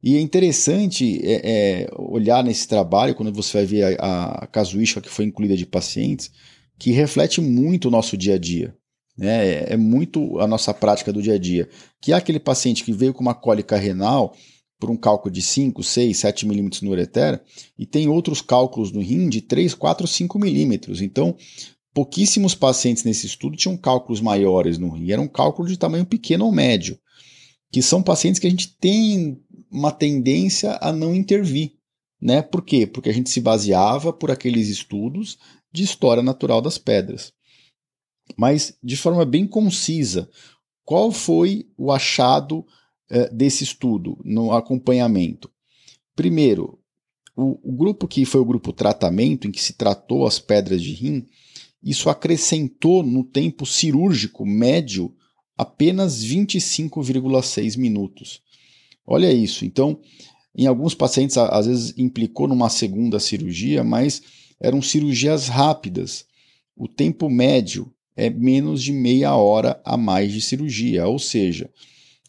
E 0.01 0.15
é 0.15 0.22
interessante 0.22 1.19
é, 1.24 1.41
é, 1.43 1.89
olhar 1.98 2.43
nesse 2.43 2.67
trabalho, 2.67 3.15
quando 3.15 3.34
você 3.34 3.58
vai 3.58 3.65
ver 3.65 4.00
a, 4.00 4.43
a, 4.43 4.48
casuística 4.48 5.01
que 5.01 5.10
foi 5.10 5.25
incluída 5.25 5.58
de 5.58 5.65
pacientes, 5.65 6.31
que 6.77 6.91
reflete 6.91 7.41
muito 7.41 7.88
o 7.89 7.91
nosso 7.91 8.15
dia 8.15 8.36
a 8.36 8.38
dia. 8.38 8.74
Né? 9.17 9.48
É, 9.48 9.74
é 9.74 9.77
muito 9.77 10.39
a 10.39 10.48
nossa 10.48 10.74
prática 10.74 11.12
do 11.12 11.22
dia 11.22 11.34
a 11.34 11.38
dia. 11.38 11.67
Que 12.00 12.13
é 12.13 12.15
aquele 12.15 12.39
paciente 12.39 12.84
que 12.84 12.93
veio 12.93 13.13
com 13.13 13.22
uma 13.22 13.34
cólica 13.34 13.75
renal 13.75 14.34
por 14.79 14.89
um 14.89 14.96
cálculo 14.96 15.34
de 15.34 15.41
5, 15.41 15.84
6, 15.84 16.17
7 16.17 16.48
milímetros 16.48 16.81
no 16.81 16.91
ureter, 16.91 17.41
e 17.77 17.86
tem 17.86 18.08
outros 18.08 18.41
cálculos 18.41 18.93
no 18.93 19.01
rim 19.01 19.27
de 19.27 19.41
3, 19.41 19.74
4, 19.74 20.08
5 20.08 20.39
milímetros. 20.39 21.01
Então, 21.01 21.36
pouquíssimos 21.99 22.55
pacientes 22.55 23.03
nesse 23.03 23.27
estudo 23.27 23.57
tinham 23.57 23.75
cálculos 23.75 24.21
maiores 24.21 24.77
no 24.77 24.89
rim, 24.89 25.11
era 25.11 25.21
um 25.21 25.27
cálculo 25.27 25.67
de 25.67 25.77
tamanho 25.77 26.05
pequeno 26.05 26.45
ou 26.45 26.51
médio, 26.51 26.97
que 27.69 27.81
são 27.81 28.01
pacientes 28.01 28.39
que 28.39 28.47
a 28.47 28.49
gente 28.49 28.73
tem 28.77 29.37
uma 29.69 29.91
tendência 29.91 30.77
a 30.79 30.93
não 30.93 31.13
intervir. 31.13 31.73
Né? 32.21 32.41
Por 32.41 32.63
quê? 32.63 32.88
Porque 32.88 33.09
a 33.09 33.13
gente 33.13 33.29
se 33.29 33.41
baseava 33.41 34.13
por 34.13 34.31
aqueles 34.31 34.69
estudos 34.69 35.38
de 35.73 35.83
história 35.83 36.23
natural 36.23 36.62
das 36.62 36.77
pedras. 36.77 37.33
Mas, 38.38 38.77
de 38.81 38.95
forma 38.95 39.25
bem 39.25 39.45
concisa, 39.45 40.29
qual 40.85 41.12
foi 41.12 41.67
o 41.77 41.91
achado 41.91 42.65
eh, 43.09 43.29
desse 43.29 43.65
estudo 43.65 44.17
no 44.23 44.53
acompanhamento? 44.53 45.51
Primeiro, 46.15 46.79
o, 47.35 47.59
o 47.62 47.73
grupo 47.73 48.07
que 48.07 48.23
foi 48.23 48.39
o 48.39 48.45
grupo 48.45 48.71
tratamento, 48.71 49.49
em 49.49 49.51
que 49.51 49.62
se 49.62 49.73
tratou 49.73 50.25
as 50.25 50.39
pedras 50.39 50.81
de 50.81 50.93
rim, 50.93 51.25
isso 51.83 52.09
acrescentou 52.09 53.03
no 53.03 53.23
tempo 53.23 53.65
cirúrgico 53.65 54.45
médio 54.45 55.13
apenas 55.57 56.23
25,6 56.23 57.77
minutos. 57.77 58.41
Olha 59.05 59.31
isso. 59.31 59.65
Então, 59.65 59.99
em 60.55 60.65
alguns 60.67 60.93
pacientes, 60.93 61.37
às 61.37 61.65
vezes 61.65 61.93
implicou 61.97 62.47
numa 62.47 62.69
segunda 62.69 63.19
cirurgia, 63.19 63.83
mas 63.83 64.21
eram 64.59 64.81
cirurgias 64.81 65.47
rápidas. 65.47 66.25
O 66.75 66.87
tempo 66.87 67.29
médio 67.29 67.91
é 68.15 68.29
menos 68.29 68.83
de 68.83 68.91
meia 68.91 69.35
hora 69.35 69.81
a 69.85 69.95
mais 69.95 70.33
de 70.33 70.41
cirurgia, 70.41 71.07
ou 71.07 71.17
seja, 71.17 71.69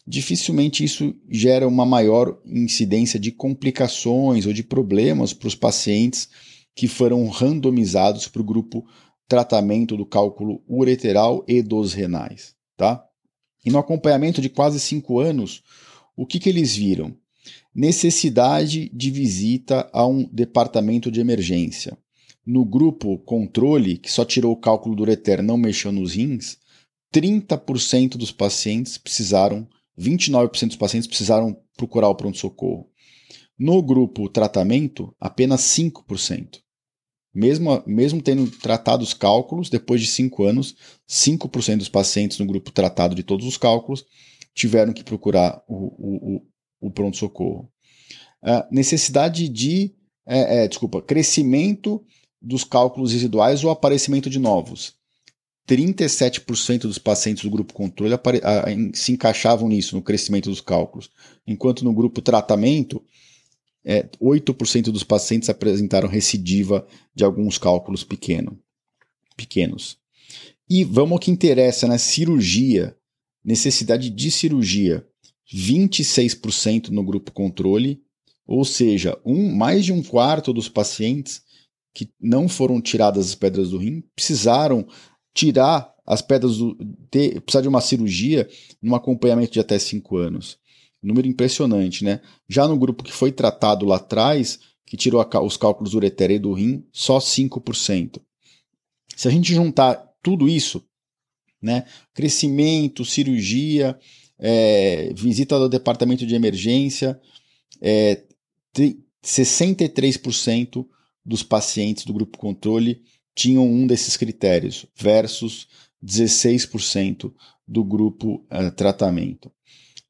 dificilmente 0.07 0.83
isso 0.83 1.13
gera 1.29 1.67
uma 1.67 1.85
maior 1.85 2.39
incidência 2.45 3.19
de 3.19 3.31
complicações 3.31 4.45
ou 4.45 4.53
de 4.53 4.63
problemas 4.63 5.33
para 5.33 5.47
os 5.47 5.55
pacientes 5.55 6.29
que 6.73 6.87
foram 6.87 7.27
randomizados 7.27 8.27
para 8.27 8.41
o 8.41 8.45
grupo 8.45 8.85
tratamento 9.31 9.95
do 9.95 10.05
cálculo 10.05 10.61
ureteral 10.67 11.45
e 11.47 11.61
dos 11.61 11.93
renais. 11.93 12.53
Tá? 12.75 13.01
E 13.65 13.71
no 13.71 13.79
acompanhamento 13.79 14.41
de 14.41 14.49
quase 14.49 14.77
cinco 14.77 15.19
anos, 15.19 15.63
o 16.17 16.25
que, 16.25 16.37
que 16.37 16.49
eles 16.49 16.75
viram? 16.75 17.15
Necessidade 17.73 18.89
de 18.93 19.09
visita 19.09 19.89
a 19.93 20.05
um 20.05 20.27
departamento 20.29 21.09
de 21.09 21.21
emergência. 21.21 21.97
No 22.45 22.65
grupo 22.65 23.19
controle, 23.19 23.97
que 23.97 24.11
só 24.11 24.25
tirou 24.25 24.51
o 24.51 24.59
cálculo 24.59 24.97
do 24.97 25.03
ureter, 25.03 25.41
não 25.41 25.55
mexeu 25.55 25.93
nos 25.93 26.15
rins, 26.15 26.57
30% 27.15 28.17
dos 28.17 28.33
pacientes 28.33 28.97
precisaram, 28.97 29.65
29% 29.97 30.67
dos 30.67 30.75
pacientes 30.75 31.07
precisaram 31.07 31.55
procurar 31.77 32.09
o 32.09 32.15
pronto-socorro. 32.15 32.89
No 33.57 33.81
grupo 33.81 34.27
tratamento, 34.27 35.15
apenas 35.17 35.61
5%. 35.61 36.59
Mesmo, 37.33 37.81
mesmo 37.87 38.21
tendo 38.21 38.49
tratado 38.51 39.03
os 39.03 39.13
cálculos, 39.13 39.69
depois 39.69 40.01
de 40.01 40.07
5 40.07 40.43
anos, 40.43 40.75
5% 41.09 41.77
dos 41.77 41.89
pacientes 41.89 42.37
no 42.39 42.45
grupo 42.45 42.71
tratado 42.71 43.15
de 43.15 43.23
todos 43.23 43.45
os 43.45 43.57
cálculos 43.57 44.05
tiveram 44.53 44.91
que 44.91 45.03
procurar 45.03 45.63
o, 45.67 46.37
o, 46.37 46.41
o 46.81 46.91
pronto-socorro. 46.91 47.71
Uh, 48.43 48.63
necessidade 48.69 49.47
de, 49.47 49.93
é, 50.25 50.63
é, 50.63 50.67
desculpa, 50.67 51.01
crescimento 51.01 52.03
dos 52.41 52.63
cálculos 52.63 53.13
residuais 53.13 53.63
ou 53.63 53.69
aparecimento 53.69 54.29
de 54.29 54.39
novos. 54.39 54.95
37% 55.69 56.81
dos 56.81 56.97
pacientes 56.97 57.43
do 57.43 57.49
grupo 57.49 57.73
controle 57.73 58.15
se 58.93 59.13
encaixavam 59.13 59.69
nisso, 59.69 59.95
no 59.95 60.01
crescimento 60.01 60.49
dos 60.49 60.59
cálculos, 60.59 61.09
enquanto 61.47 61.85
no 61.85 61.93
grupo 61.93 62.21
tratamento, 62.21 63.01
é, 63.83 64.03
8% 64.21 64.85
dos 64.85 65.03
pacientes 65.03 65.49
apresentaram 65.49 66.07
recidiva 66.07 66.85
de 67.13 67.23
alguns 67.23 67.57
cálculos 67.57 68.03
pequeno, 68.03 68.59
pequenos. 69.35 69.97
E 70.69 70.83
vamos 70.83 71.13
ao 71.13 71.19
que 71.19 71.31
interessa, 71.31 71.87
né? 71.87 71.97
Cirurgia 71.97 72.95
necessidade 73.43 74.09
de 74.09 74.31
cirurgia, 74.31 75.05
26% 75.53 76.89
no 76.89 77.03
grupo 77.03 77.31
controle, 77.31 78.01
ou 78.45 78.63
seja, 78.63 79.17
um, 79.25 79.53
mais 79.53 79.85
de 79.85 79.91
um 79.91 80.03
quarto 80.03 80.53
dos 80.53 80.69
pacientes 80.69 81.41
que 81.93 82.09
não 82.19 82.47
foram 82.47 82.81
tiradas 82.81 83.27
as 83.27 83.35
pedras 83.35 83.71
do 83.71 83.77
rim 83.77 84.03
precisaram 84.15 84.87
tirar 85.33 85.93
as 86.05 86.21
pedras 86.21 86.57
do. 86.57 86.75
Ter, 87.09 87.41
precisar 87.41 87.61
de 87.61 87.67
uma 87.67 87.81
cirurgia 87.81 88.47
num 88.81 88.95
acompanhamento 88.95 89.53
de 89.53 89.59
até 89.59 89.77
5 89.77 90.17
anos. 90.17 90.57
Número 91.01 91.27
impressionante, 91.27 92.03
né? 92.03 92.21
Já 92.47 92.67
no 92.67 92.77
grupo 92.77 93.03
que 93.03 93.11
foi 93.11 93.31
tratado 93.31 93.85
lá 93.85 93.95
atrás, 93.95 94.59
que 94.85 94.95
tirou 94.95 95.21
a, 95.21 95.41
os 95.41 95.57
cálculos 95.57 95.91
do 95.93 95.99
e 96.03 96.39
do 96.39 96.53
rim, 96.53 96.85
só 96.91 97.17
5%. 97.17 98.21
Se 99.15 99.27
a 99.27 99.31
gente 99.31 99.53
juntar 99.53 99.95
tudo 100.21 100.47
isso, 100.47 100.83
né? 101.61 101.85
Crescimento, 102.13 103.05
cirurgia, 103.05 103.97
é, 104.37 105.13
visita 105.13 105.55
ao 105.55 105.69
departamento 105.69 106.25
de 106.25 106.35
emergência, 106.35 107.19
é, 107.81 108.23
63% 109.23 110.85
dos 111.23 111.43
pacientes 111.43 112.05
do 112.05 112.13
grupo 112.13 112.37
controle 112.37 113.01
tinham 113.35 113.65
um 113.65 113.87
desses 113.87 114.17
critérios, 114.17 114.85
versus 114.95 115.67
16% 116.03 117.31
do 117.67 117.83
grupo 117.83 118.45
uh, 118.51 118.71
tratamento. 118.75 119.51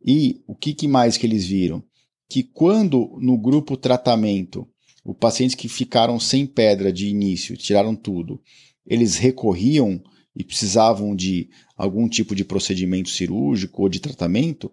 E 0.05 0.41
o 0.47 0.55
que, 0.55 0.73
que 0.73 0.87
mais 0.87 1.17
que 1.17 1.25
eles 1.25 1.45
viram? 1.45 1.83
Que 2.29 2.43
quando 2.43 3.17
no 3.21 3.37
grupo 3.37 3.77
tratamento 3.77 4.67
os 5.03 5.15
pacientes 5.17 5.55
que 5.55 5.67
ficaram 5.67 6.19
sem 6.19 6.45
pedra 6.45 6.93
de 6.93 7.07
início, 7.07 7.57
tiraram 7.57 7.95
tudo, 7.95 8.39
eles 8.85 9.17
recorriam 9.17 10.01
e 10.35 10.43
precisavam 10.43 11.15
de 11.15 11.49
algum 11.75 12.07
tipo 12.07 12.35
de 12.35 12.45
procedimento 12.45 13.09
cirúrgico 13.09 13.81
ou 13.81 13.89
de 13.89 13.99
tratamento, 13.99 14.71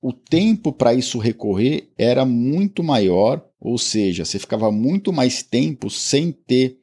o 0.00 0.12
tempo 0.12 0.72
para 0.72 0.94
isso 0.94 1.18
recorrer 1.18 1.92
era 1.96 2.24
muito 2.24 2.82
maior, 2.82 3.46
ou 3.60 3.78
seja, 3.78 4.24
você 4.24 4.38
ficava 4.38 4.72
muito 4.72 5.12
mais 5.12 5.42
tempo 5.42 5.88
sem 5.88 6.32
ter 6.32 6.78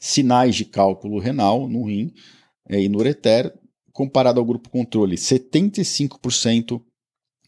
sinais 0.00 0.56
de 0.56 0.64
cálculo 0.64 1.20
renal 1.20 1.68
no 1.68 1.84
rim 1.84 2.12
é, 2.68 2.82
e 2.82 2.88
no 2.88 2.98
ureter, 2.98 3.54
comparado 3.92 4.40
ao 4.40 4.46
grupo 4.46 4.68
controle, 4.68 5.16
75% 5.16 6.82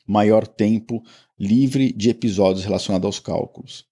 maior 0.09 0.47
tempo 0.47 1.03
livre 1.39 1.93
de 1.93 2.09
episódios 2.09 2.65
relacionados 2.65 3.07
aos 3.07 3.21
cálculos. 3.21 3.85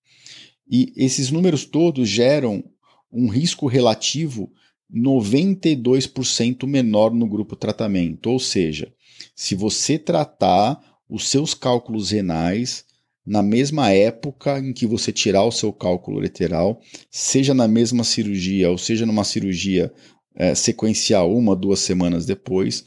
E 0.68 0.92
esses 0.96 1.30
números 1.30 1.64
todos 1.64 2.08
geram 2.08 2.64
um 3.12 3.28
risco 3.28 3.66
relativo 3.66 4.50
92% 4.92 6.66
menor 6.66 7.12
no 7.12 7.28
grupo 7.28 7.54
tratamento. 7.54 8.30
Ou 8.30 8.40
seja, 8.40 8.92
se 9.34 9.54
você 9.54 9.98
tratar 9.98 10.80
os 11.08 11.28
seus 11.28 11.54
cálculos 11.54 12.10
renais 12.10 12.84
na 13.24 13.42
mesma 13.42 13.90
época 13.90 14.58
em 14.58 14.72
que 14.72 14.86
você 14.86 15.12
tirar 15.12 15.44
o 15.44 15.52
seu 15.52 15.72
cálculo 15.72 16.20
lateral, 16.20 16.80
seja 17.10 17.52
na 17.52 17.66
mesma 17.66 18.04
cirurgia 18.04 18.70
ou 18.70 18.78
seja 18.78 19.04
numa 19.04 19.24
cirurgia 19.24 19.92
é, 20.34 20.54
sequencial 20.54 21.34
uma, 21.34 21.56
duas 21.56 21.80
semanas 21.80 22.24
depois, 22.24 22.84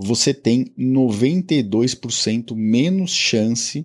você 0.00 0.32
tem 0.32 0.72
92% 0.78 2.54
menos 2.54 3.10
chance 3.10 3.84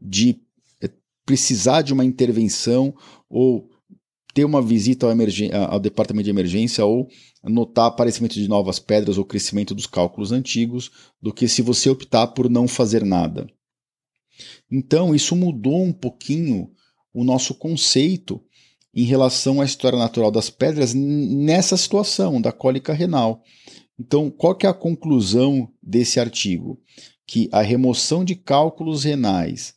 de 0.00 0.40
é, 0.82 0.90
precisar 1.24 1.82
de 1.82 1.92
uma 1.92 2.04
intervenção 2.04 2.92
ou 3.30 3.70
ter 4.34 4.44
uma 4.44 4.60
visita 4.60 5.06
ao, 5.06 5.12
ao, 5.70 5.78
departamento 5.78 6.24
de 6.24 6.30
emergência 6.30 6.84
ou 6.84 7.08
notar 7.44 7.86
aparecimento 7.86 8.34
de 8.34 8.48
novas 8.48 8.80
pedras 8.80 9.16
ou 9.16 9.24
crescimento 9.24 9.76
dos 9.76 9.86
cálculos 9.86 10.32
antigos 10.32 10.90
do 11.22 11.32
que 11.32 11.46
se 11.46 11.62
você 11.62 11.88
optar 11.88 12.26
por 12.28 12.50
não 12.50 12.66
fazer 12.66 13.04
nada. 13.04 13.48
Então, 14.70 15.14
isso 15.14 15.36
mudou 15.36 15.82
um 15.84 15.92
pouquinho 15.92 16.70
o 17.14 17.22
nosso 17.22 17.54
conceito 17.54 18.42
em 18.92 19.04
relação 19.04 19.60
à 19.60 19.64
história 19.64 19.98
natural 19.98 20.30
das 20.30 20.50
pedras 20.50 20.92
nessa 20.94 21.76
situação 21.76 22.40
da 22.40 22.50
cólica 22.50 22.92
renal. 22.92 23.42
Então, 23.98 24.30
qual 24.30 24.54
que 24.54 24.66
é 24.66 24.68
a 24.68 24.74
conclusão 24.74 25.68
desse 25.82 26.20
artigo? 26.20 26.80
Que 27.26 27.48
a 27.50 27.60
remoção 27.60 28.24
de 28.24 28.36
cálculos 28.36 29.04
renais 29.04 29.74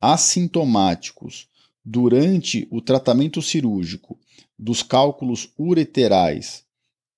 assintomáticos 0.00 1.48
durante 1.84 2.68
o 2.70 2.80
tratamento 2.80 3.40
cirúrgico 3.40 4.18
dos 4.58 4.82
cálculos 4.82 5.52
ureterais 5.58 6.64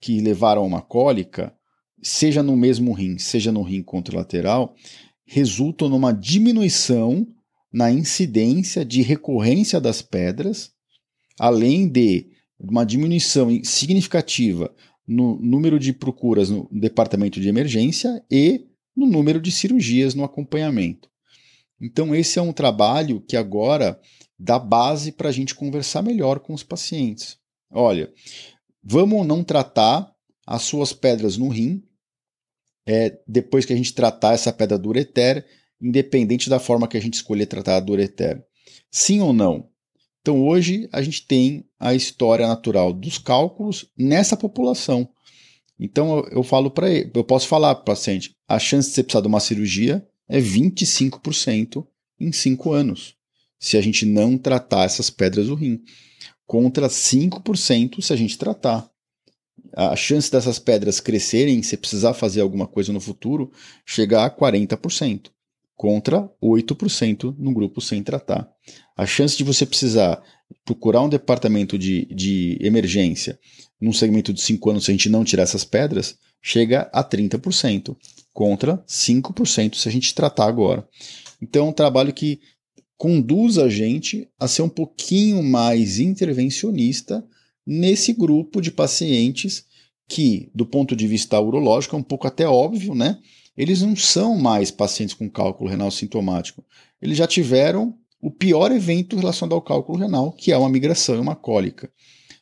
que 0.00 0.20
levaram 0.20 0.62
a 0.62 0.66
uma 0.66 0.82
cólica, 0.82 1.54
seja 2.02 2.42
no 2.42 2.56
mesmo 2.56 2.92
rim, 2.92 3.18
seja 3.18 3.50
no 3.50 3.62
rim 3.62 3.82
contralateral, 3.82 4.74
resultam 5.26 5.88
numa 5.88 6.12
diminuição 6.12 7.26
na 7.72 7.90
incidência 7.90 8.84
de 8.84 9.02
recorrência 9.02 9.80
das 9.80 10.02
pedras, 10.02 10.72
além 11.38 11.88
de 11.88 12.28
uma 12.58 12.84
diminuição 12.84 13.48
significativa 13.64 14.72
no 15.06 15.36
número 15.36 15.78
de 15.78 15.92
procuras 15.92 16.50
no 16.50 16.68
departamento 16.72 17.40
de 17.40 17.48
emergência 17.48 18.24
e 18.30 18.66
no 18.96 19.06
número 19.06 19.40
de 19.40 19.50
cirurgias 19.50 20.14
no 20.14 20.24
acompanhamento. 20.24 21.08
Então, 21.80 22.14
esse 22.14 22.38
é 22.38 22.42
um 22.42 22.52
trabalho 22.52 23.20
que 23.20 23.36
agora 23.36 24.00
dá 24.38 24.58
base 24.58 25.12
para 25.12 25.28
a 25.28 25.32
gente 25.32 25.54
conversar 25.54 26.02
melhor 26.02 26.40
com 26.40 26.54
os 26.54 26.62
pacientes. 26.62 27.36
Olha, 27.70 28.12
vamos 28.82 29.26
não 29.26 29.42
tratar 29.42 30.12
as 30.46 30.62
suas 30.62 30.92
pedras 30.92 31.36
no 31.36 31.48
rim 31.48 31.82
é, 32.86 33.18
depois 33.26 33.64
que 33.64 33.72
a 33.72 33.76
gente 33.76 33.94
tratar 33.94 34.34
essa 34.34 34.52
pedra 34.52 34.78
do 34.78 34.88
ureter, 34.88 35.44
independente 35.80 36.50
da 36.50 36.58
forma 36.58 36.86
que 36.86 36.96
a 36.96 37.00
gente 37.00 37.14
escolher 37.14 37.46
tratar 37.46 37.76
a 37.76 37.80
do 37.80 37.92
ureter. 37.92 38.44
Sim 38.90 39.20
ou 39.20 39.32
não? 39.32 39.68
Então 40.24 40.42
hoje 40.42 40.88
a 40.90 41.02
gente 41.02 41.26
tem 41.26 41.66
a 41.78 41.94
história 41.94 42.48
natural 42.48 42.94
dos 42.94 43.18
cálculos 43.18 43.90
nessa 43.94 44.34
população. 44.38 45.06
Então 45.78 46.16
eu, 46.16 46.38
eu 46.38 46.42
falo 46.42 46.70
para 46.70 46.90
ele, 46.90 47.10
eu 47.14 47.22
posso 47.22 47.46
falar 47.46 47.74
para 47.74 47.82
o 47.82 47.84
paciente, 47.84 48.34
a 48.48 48.58
chance 48.58 48.88
de 48.88 48.94
você 48.94 49.02
precisar 49.02 49.20
de 49.20 49.28
uma 49.28 49.38
cirurgia 49.38 50.02
é 50.26 50.40
25% 50.40 51.86
em 52.18 52.32
5 52.32 52.72
anos, 52.72 53.16
se 53.58 53.76
a 53.76 53.82
gente 53.82 54.06
não 54.06 54.38
tratar 54.38 54.84
essas 54.84 55.10
pedras 55.10 55.48
do 55.48 55.54
rim, 55.54 55.82
contra 56.46 56.88
5% 56.88 58.00
se 58.00 58.10
a 58.10 58.16
gente 58.16 58.38
tratar 58.38 58.88
a 59.76 59.94
chance 59.94 60.32
dessas 60.32 60.58
pedras 60.58 61.00
crescerem, 61.00 61.62
se 61.62 61.76
precisar 61.76 62.14
fazer 62.14 62.40
alguma 62.40 62.66
coisa 62.66 62.94
no 62.94 63.00
futuro, 63.00 63.52
chegar 63.84 64.24
a 64.24 64.30
40%, 64.30 65.26
contra 65.76 66.30
8% 66.42 67.36
no 67.36 67.52
grupo 67.52 67.82
sem 67.82 68.02
tratar. 68.02 68.50
A 68.96 69.06
chance 69.06 69.36
de 69.36 69.44
você 69.44 69.66
precisar 69.66 70.22
procurar 70.64 71.02
um 71.02 71.08
departamento 71.08 71.78
de, 71.78 72.06
de 72.06 72.58
emergência 72.60 73.38
num 73.80 73.92
segmento 73.92 74.32
de 74.32 74.40
5 74.40 74.70
anos 74.70 74.84
se 74.84 74.90
a 74.90 74.94
gente 74.94 75.08
não 75.08 75.24
tirar 75.24 75.42
essas 75.42 75.64
pedras, 75.64 76.16
chega 76.40 76.88
a 76.92 77.02
30%, 77.02 77.96
contra 78.32 78.78
5% 78.86 79.76
se 79.76 79.88
a 79.88 79.92
gente 79.92 80.14
tratar 80.14 80.46
agora. 80.46 80.86
Então 81.40 81.66
é 81.66 81.68
um 81.70 81.72
trabalho 81.72 82.12
que 82.12 82.40
conduz 82.96 83.58
a 83.58 83.68
gente 83.68 84.28
a 84.38 84.46
ser 84.48 84.62
um 84.62 84.68
pouquinho 84.68 85.42
mais 85.42 85.98
intervencionista 85.98 87.24
nesse 87.66 88.12
grupo 88.12 88.60
de 88.60 88.70
pacientes 88.70 89.64
que, 90.08 90.50
do 90.54 90.66
ponto 90.66 90.94
de 90.94 91.06
vista 91.06 91.40
urológico, 91.40 91.96
é 91.96 91.98
um 91.98 92.02
pouco 92.02 92.26
até 92.26 92.46
óbvio, 92.46 92.94
né? 92.94 93.18
Eles 93.56 93.82
não 93.82 93.96
são 93.96 94.36
mais 94.36 94.70
pacientes 94.70 95.14
com 95.14 95.30
cálculo 95.30 95.70
renal 95.70 95.90
sintomático. 95.90 96.64
Eles 97.00 97.16
já 97.16 97.26
tiveram 97.26 97.96
o 98.24 98.30
pior 98.30 98.72
evento 98.72 99.18
relacionado 99.18 99.54
ao 99.54 99.60
cálculo 99.60 99.98
renal, 99.98 100.32
que 100.32 100.50
é 100.50 100.56
uma 100.56 100.70
migração 100.70 101.14
e 101.14 101.18
uma 101.18 101.36
cólica. 101.36 101.90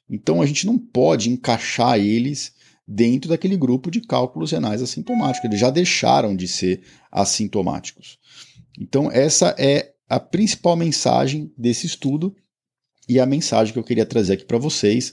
Então 0.08 0.40
a 0.40 0.46
gente 0.46 0.64
não 0.64 0.78
pode 0.78 1.28
encaixar 1.28 1.98
eles 1.98 2.52
dentro 2.86 3.28
daquele 3.28 3.56
grupo 3.56 3.90
de 3.90 4.00
cálculos 4.00 4.52
renais 4.52 4.80
assintomáticos. 4.80 5.44
Eles 5.48 5.58
já 5.58 5.70
deixaram 5.70 6.36
de 6.36 6.46
ser 6.46 6.82
assintomáticos. 7.10 8.16
Então 8.78 9.10
essa 9.10 9.56
é 9.58 9.92
a 10.08 10.20
principal 10.20 10.76
mensagem 10.76 11.52
desse 11.58 11.84
estudo 11.84 12.32
e 13.08 13.18
a 13.18 13.26
mensagem 13.26 13.72
que 13.72 13.78
eu 13.80 13.84
queria 13.84 14.06
trazer 14.06 14.34
aqui 14.34 14.44
para 14.44 14.58
vocês. 14.58 15.12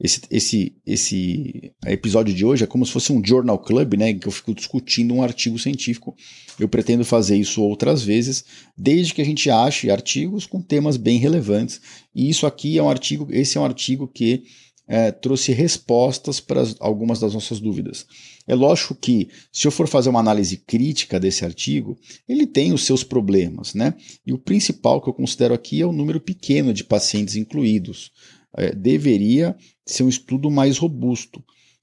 Esse, 0.00 0.22
esse, 0.30 0.72
esse 0.86 1.72
episódio 1.86 2.34
de 2.34 2.42
hoje 2.42 2.64
é 2.64 2.66
como 2.66 2.86
se 2.86 2.92
fosse 2.92 3.12
um 3.12 3.22
journal 3.22 3.58
club, 3.58 3.94
né, 3.94 4.14
que 4.14 4.26
eu 4.26 4.32
fico 4.32 4.54
discutindo 4.54 5.12
um 5.12 5.22
artigo 5.22 5.58
científico. 5.58 6.16
Eu 6.58 6.68
pretendo 6.68 7.04
fazer 7.04 7.36
isso 7.36 7.62
outras 7.62 8.02
vezes, 8.02 8.44
desde 8.76 9.12
que 9.12 9.20
a 9.20 9.24
gente 9.24 9.50
ache 9.50 9.90
artigos 9.90 10.46
com 10.46 10.62
temas 10.62 10.96
bem 10.96 11.18
relevantes. 11.18 11.80
E 12.14 12.30
isso 12.30 12.46
aqui 12.46 12.78
é 12.78 12.82
um 12.82 12.88
artigo, 12.88 13.28
esse 13.30 13.58
é 13.58 13.60
um 13.60 13.64
artigo 13.64 14.08
que 14.08 14.44
é, 14.88 15.12
trouxe 15.12 15.52
respostas 15.52 16.40
para 16.40 16.64
algumas 16.80 17.20
das 17.20 17.34
nossas 17.34 17.60
dúvidas. 17.60 18.06
É 18.48 18.54
lógico 18.54 18.94
que, 18.94 19.28
se 19.52 19.68
eu 19.68 19.70
for 19.70 19.86
fazer 19.86 20.08
uma 20.08 20.18
análise 20.18 20.56
crítica 20.56 21.20
desse 21.20 21.44
artigo, 21.44 21.96
ele 22.28 22.44
tem 22.44 22.72
os 22.72 22.84
seus 22.84 23.04
problemas, 23.04 23.72
né? 23.74 23.94
E 24.26 24.32
o 24.32 24.38
principal 24.38 25.00
que 25.00 25.08
eu 25.08 25.14
considero 25.14 25.54
aqui 25.54 25.80
é 25.80 25.86
o 25.86 25.92
número 25.92 26.18
pequeno 26.18 26.72
de 26.72 26.82
pacientes 26.82 27.36
incluídos. 27.36 28.10
É, 28.56 28.74
deveria 28.74 29.56
ser 29.86 30.02
um 30.02 30.08
estudo 30.08 30.50
mais 30.50 30.76
robusto, 30.76 31.42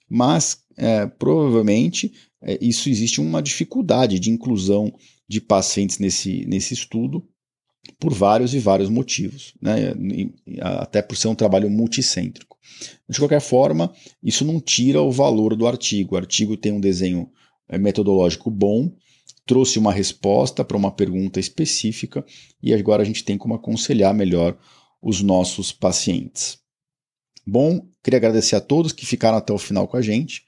mas 0.10 0.64
é, 0.78 1.06
provavelmente 1.08 2.12
é, 2.42 2.58
isso 2.62 2.90
existe 2.90 3.20
uma 3.22 3.42
dificuldade 3.42 4.20
de 4.20 4.30
inclusão 4.30 4.94
de 5.28 5.42
pacientes 5.42 6.00
nesse, 6.00 6.46
nesse 6.46 6.74
estudo 6.74 7.26
por 8.00 8.14
vários 8.14 8.54
e 8.54 8.60
vários 8.60 8.90
motivos, 8.90 9.54
né? 9.62 9.94
até 10.62 11.02
por 11.02 11.16
ser 11.16 11.30
um 11.30 11.36
trabalho 11.36 11.70
multicêntrico. 11.70 12.58
De 13.10 13.18
qualquer 13.18 13.42
forma, 13.42 13.94
isso 14.22 14.44
não 14.46 14.60
tira 14.60 15.02
o 15.02 15.12
valor 15.12 15.56
do 15.56 15.66
artigo. 15.66 16.16
O 16.16 16.18
artigo 16.18 16.58
tem 16.58 16.72
um 16.72 16.82
desenho 16.82 17.30
é, 17.70 17.78
metodológico 17.78 18.52
bom, 18.52 18.92
trouxe 19.46 19.80
uma 19.80 19.94
resposta 19.94 20.64
para 20.64 20.78
uma 20.78 20.92
pergunta 20.92 21.40
específica 21.40 22.26
e 22.62 22.74
agora 22.74 23.02
a 23.02 23.06
gente 23.06 23.24
tem 23.24 23.38
como 23.38 23.54
aconselhar 23.54 24.14
melhor 24.14 24.58
os 25.02 25.22
nossos 25.22 25.72
pacientes. 25.72 26.58
Bom, 27.46 27.88
queria 28.04 28.18
agradecer 28.18 28.56
a 28.56 28.62
todos 28.62 28.92
que 28.92 29.06
ficaram 29.06 29.38
até 29.38 29.54
o 29.54 29.58
final 29.58 29.88
com 29.88 29.98
a 29.98 30.02
gente. 30.02 30.46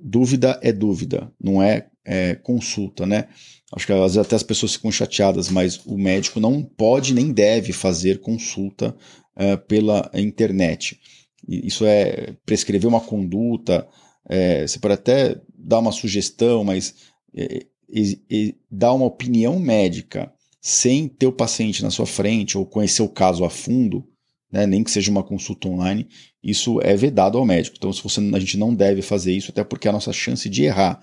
dúvida 0.00 0.58
é 0.62 0.72
dúvida, 0.72 1.32
não 1.40 1.62
é, 1.62 1.88
é, 2.04 2.34
consulta, 2.36 3.06
né? 3.06 3.28
Acho 3.74 3.86
que 3.86 3.92
às 3.92 4.00
vezes 4.00 4.18
até 4.18 4.36
as 4.36 4.42
pessoas 4.42 4.74
ficam 4.74 4.92
chateadas, 4.92 5.48
mas 5.48 5.80
o 5.86 5.96
médico 5.96 6.38
não 6.38 6.62
pode 6.62 7.14
nem 7.14 7.32
deve 7.32 7.72
fazer 7.72 8.20
consulta 8.20 8.94
uh, 9.36 9.58
pela 9.66 10.10
internet. 10.14 11.00
Isso 11.48 11.84
é 11.84 12.36
prescrever 12.44 12.86
uma 12.86 13.00
conduta, 13.00 13.88
é, 14.28 14.66
você 14.66 14.78
pode 14.78 14.94
até 14.94 15.40
dar 15.54 15.80
uma 15.80 15.90
sugestão, 15.90 16.62
mas 16.62 16.94
é, 17.34 17.66
é, 17.94 18.54
dar 18.70 18.92
uma 18.92 19.06
opinião 19.06 19.58
médica 19.58 20.32
sem 20.60 21.08
ter 21.08 21.26
o 21.26 21.32
paciente 21.32 21.82
na 21.82 21.90
sua 21.90 22.06
frente 22.06 22.56
ou 22.56 22.64
conhecer 22.64 23.02
o 23.02 23.08
caso 23.08 23.44
a 23.44 23.50
fundo, 23.50 24.06
né, 24.52 24.66
nem 24.66 24.84
que 24.84 24.90
seja 24.90 25.10
uma 25.10 25.22
consulta 25.22 25.66
online, 25.66 26.06
isso 26.42 26.78
é 26.82 26.94
vedado 26.94 27.38
ao 27.38 27.46
médico. 27.46 27.76
Então, 27.78 27.92
se 27.92 28.02
você, 28.02 28.20
a 28.20 28.38
gente 28.38 28.58
não 28.58 28.74
deve 28.74 29.00
fazer 29.00 29.32
isso, 29.32 29.50
até 29.50 29.64
porque 29.64 29.88
a 29.88 29.92
nossa 29.92 30.12
chance 30.12 30.48
de 30.48 30.64
errar 30.64 31.00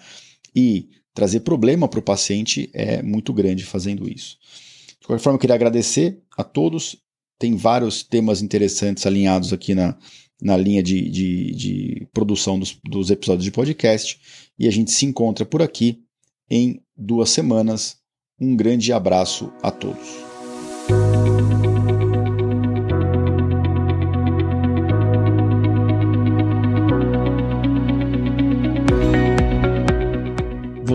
e 0.55 0.87
trazer 1.13 1.39
problema 1.39 1.87
para 1.87 1.99
o 1.99 2.03
paciente 2.03 2.69
é 2.73 3.01
muito 3.01 3.33
grande 3.33 3.65
fazendo 3.65 4.07
isso. 4.07 4.37
De 5.01 5.07
qualquer 5.07 5.23
forma, 5.23 5.35
eu 5.37 5.39
queria 5.39 5.55
agradecer 5.55 6.21
a 6.37 6.43
todos. 6.43 6.95
Tem 7.39 7.55
vários 7.55 8.03
temas 8.03 8.41
interessantes 8.41 9.05
alinhados 9.05 9.51
aqui 9.51 9.73
na, 9.73 9.97
na 10.41 10.55
linha 10.55 10.83
de, 10.83 11.09
de, 11.09 11.55
de 11.55 12.07
produção 12.13 12.59
dos, 12.59 12.77
dos 12.83 13.09
episódios 13.09 13.43
de 13.43 13.51
podcast. 13.51 14.19
E 14.57 14.67
a 14.67 14.71
gente 14.71 14.91
se 14.91 15.05
encontra 15.05 15.45
por 15.45 15.61
aqui 15.61 16.03
em 16.49 16.81
duas 16.95 17.29
semanas. 17.29 17.97
Um 18.39 18.55
grande 18.55 18.93
abraço 18.93 19.51
a 19.61 19.71
todos. 19.71 20.28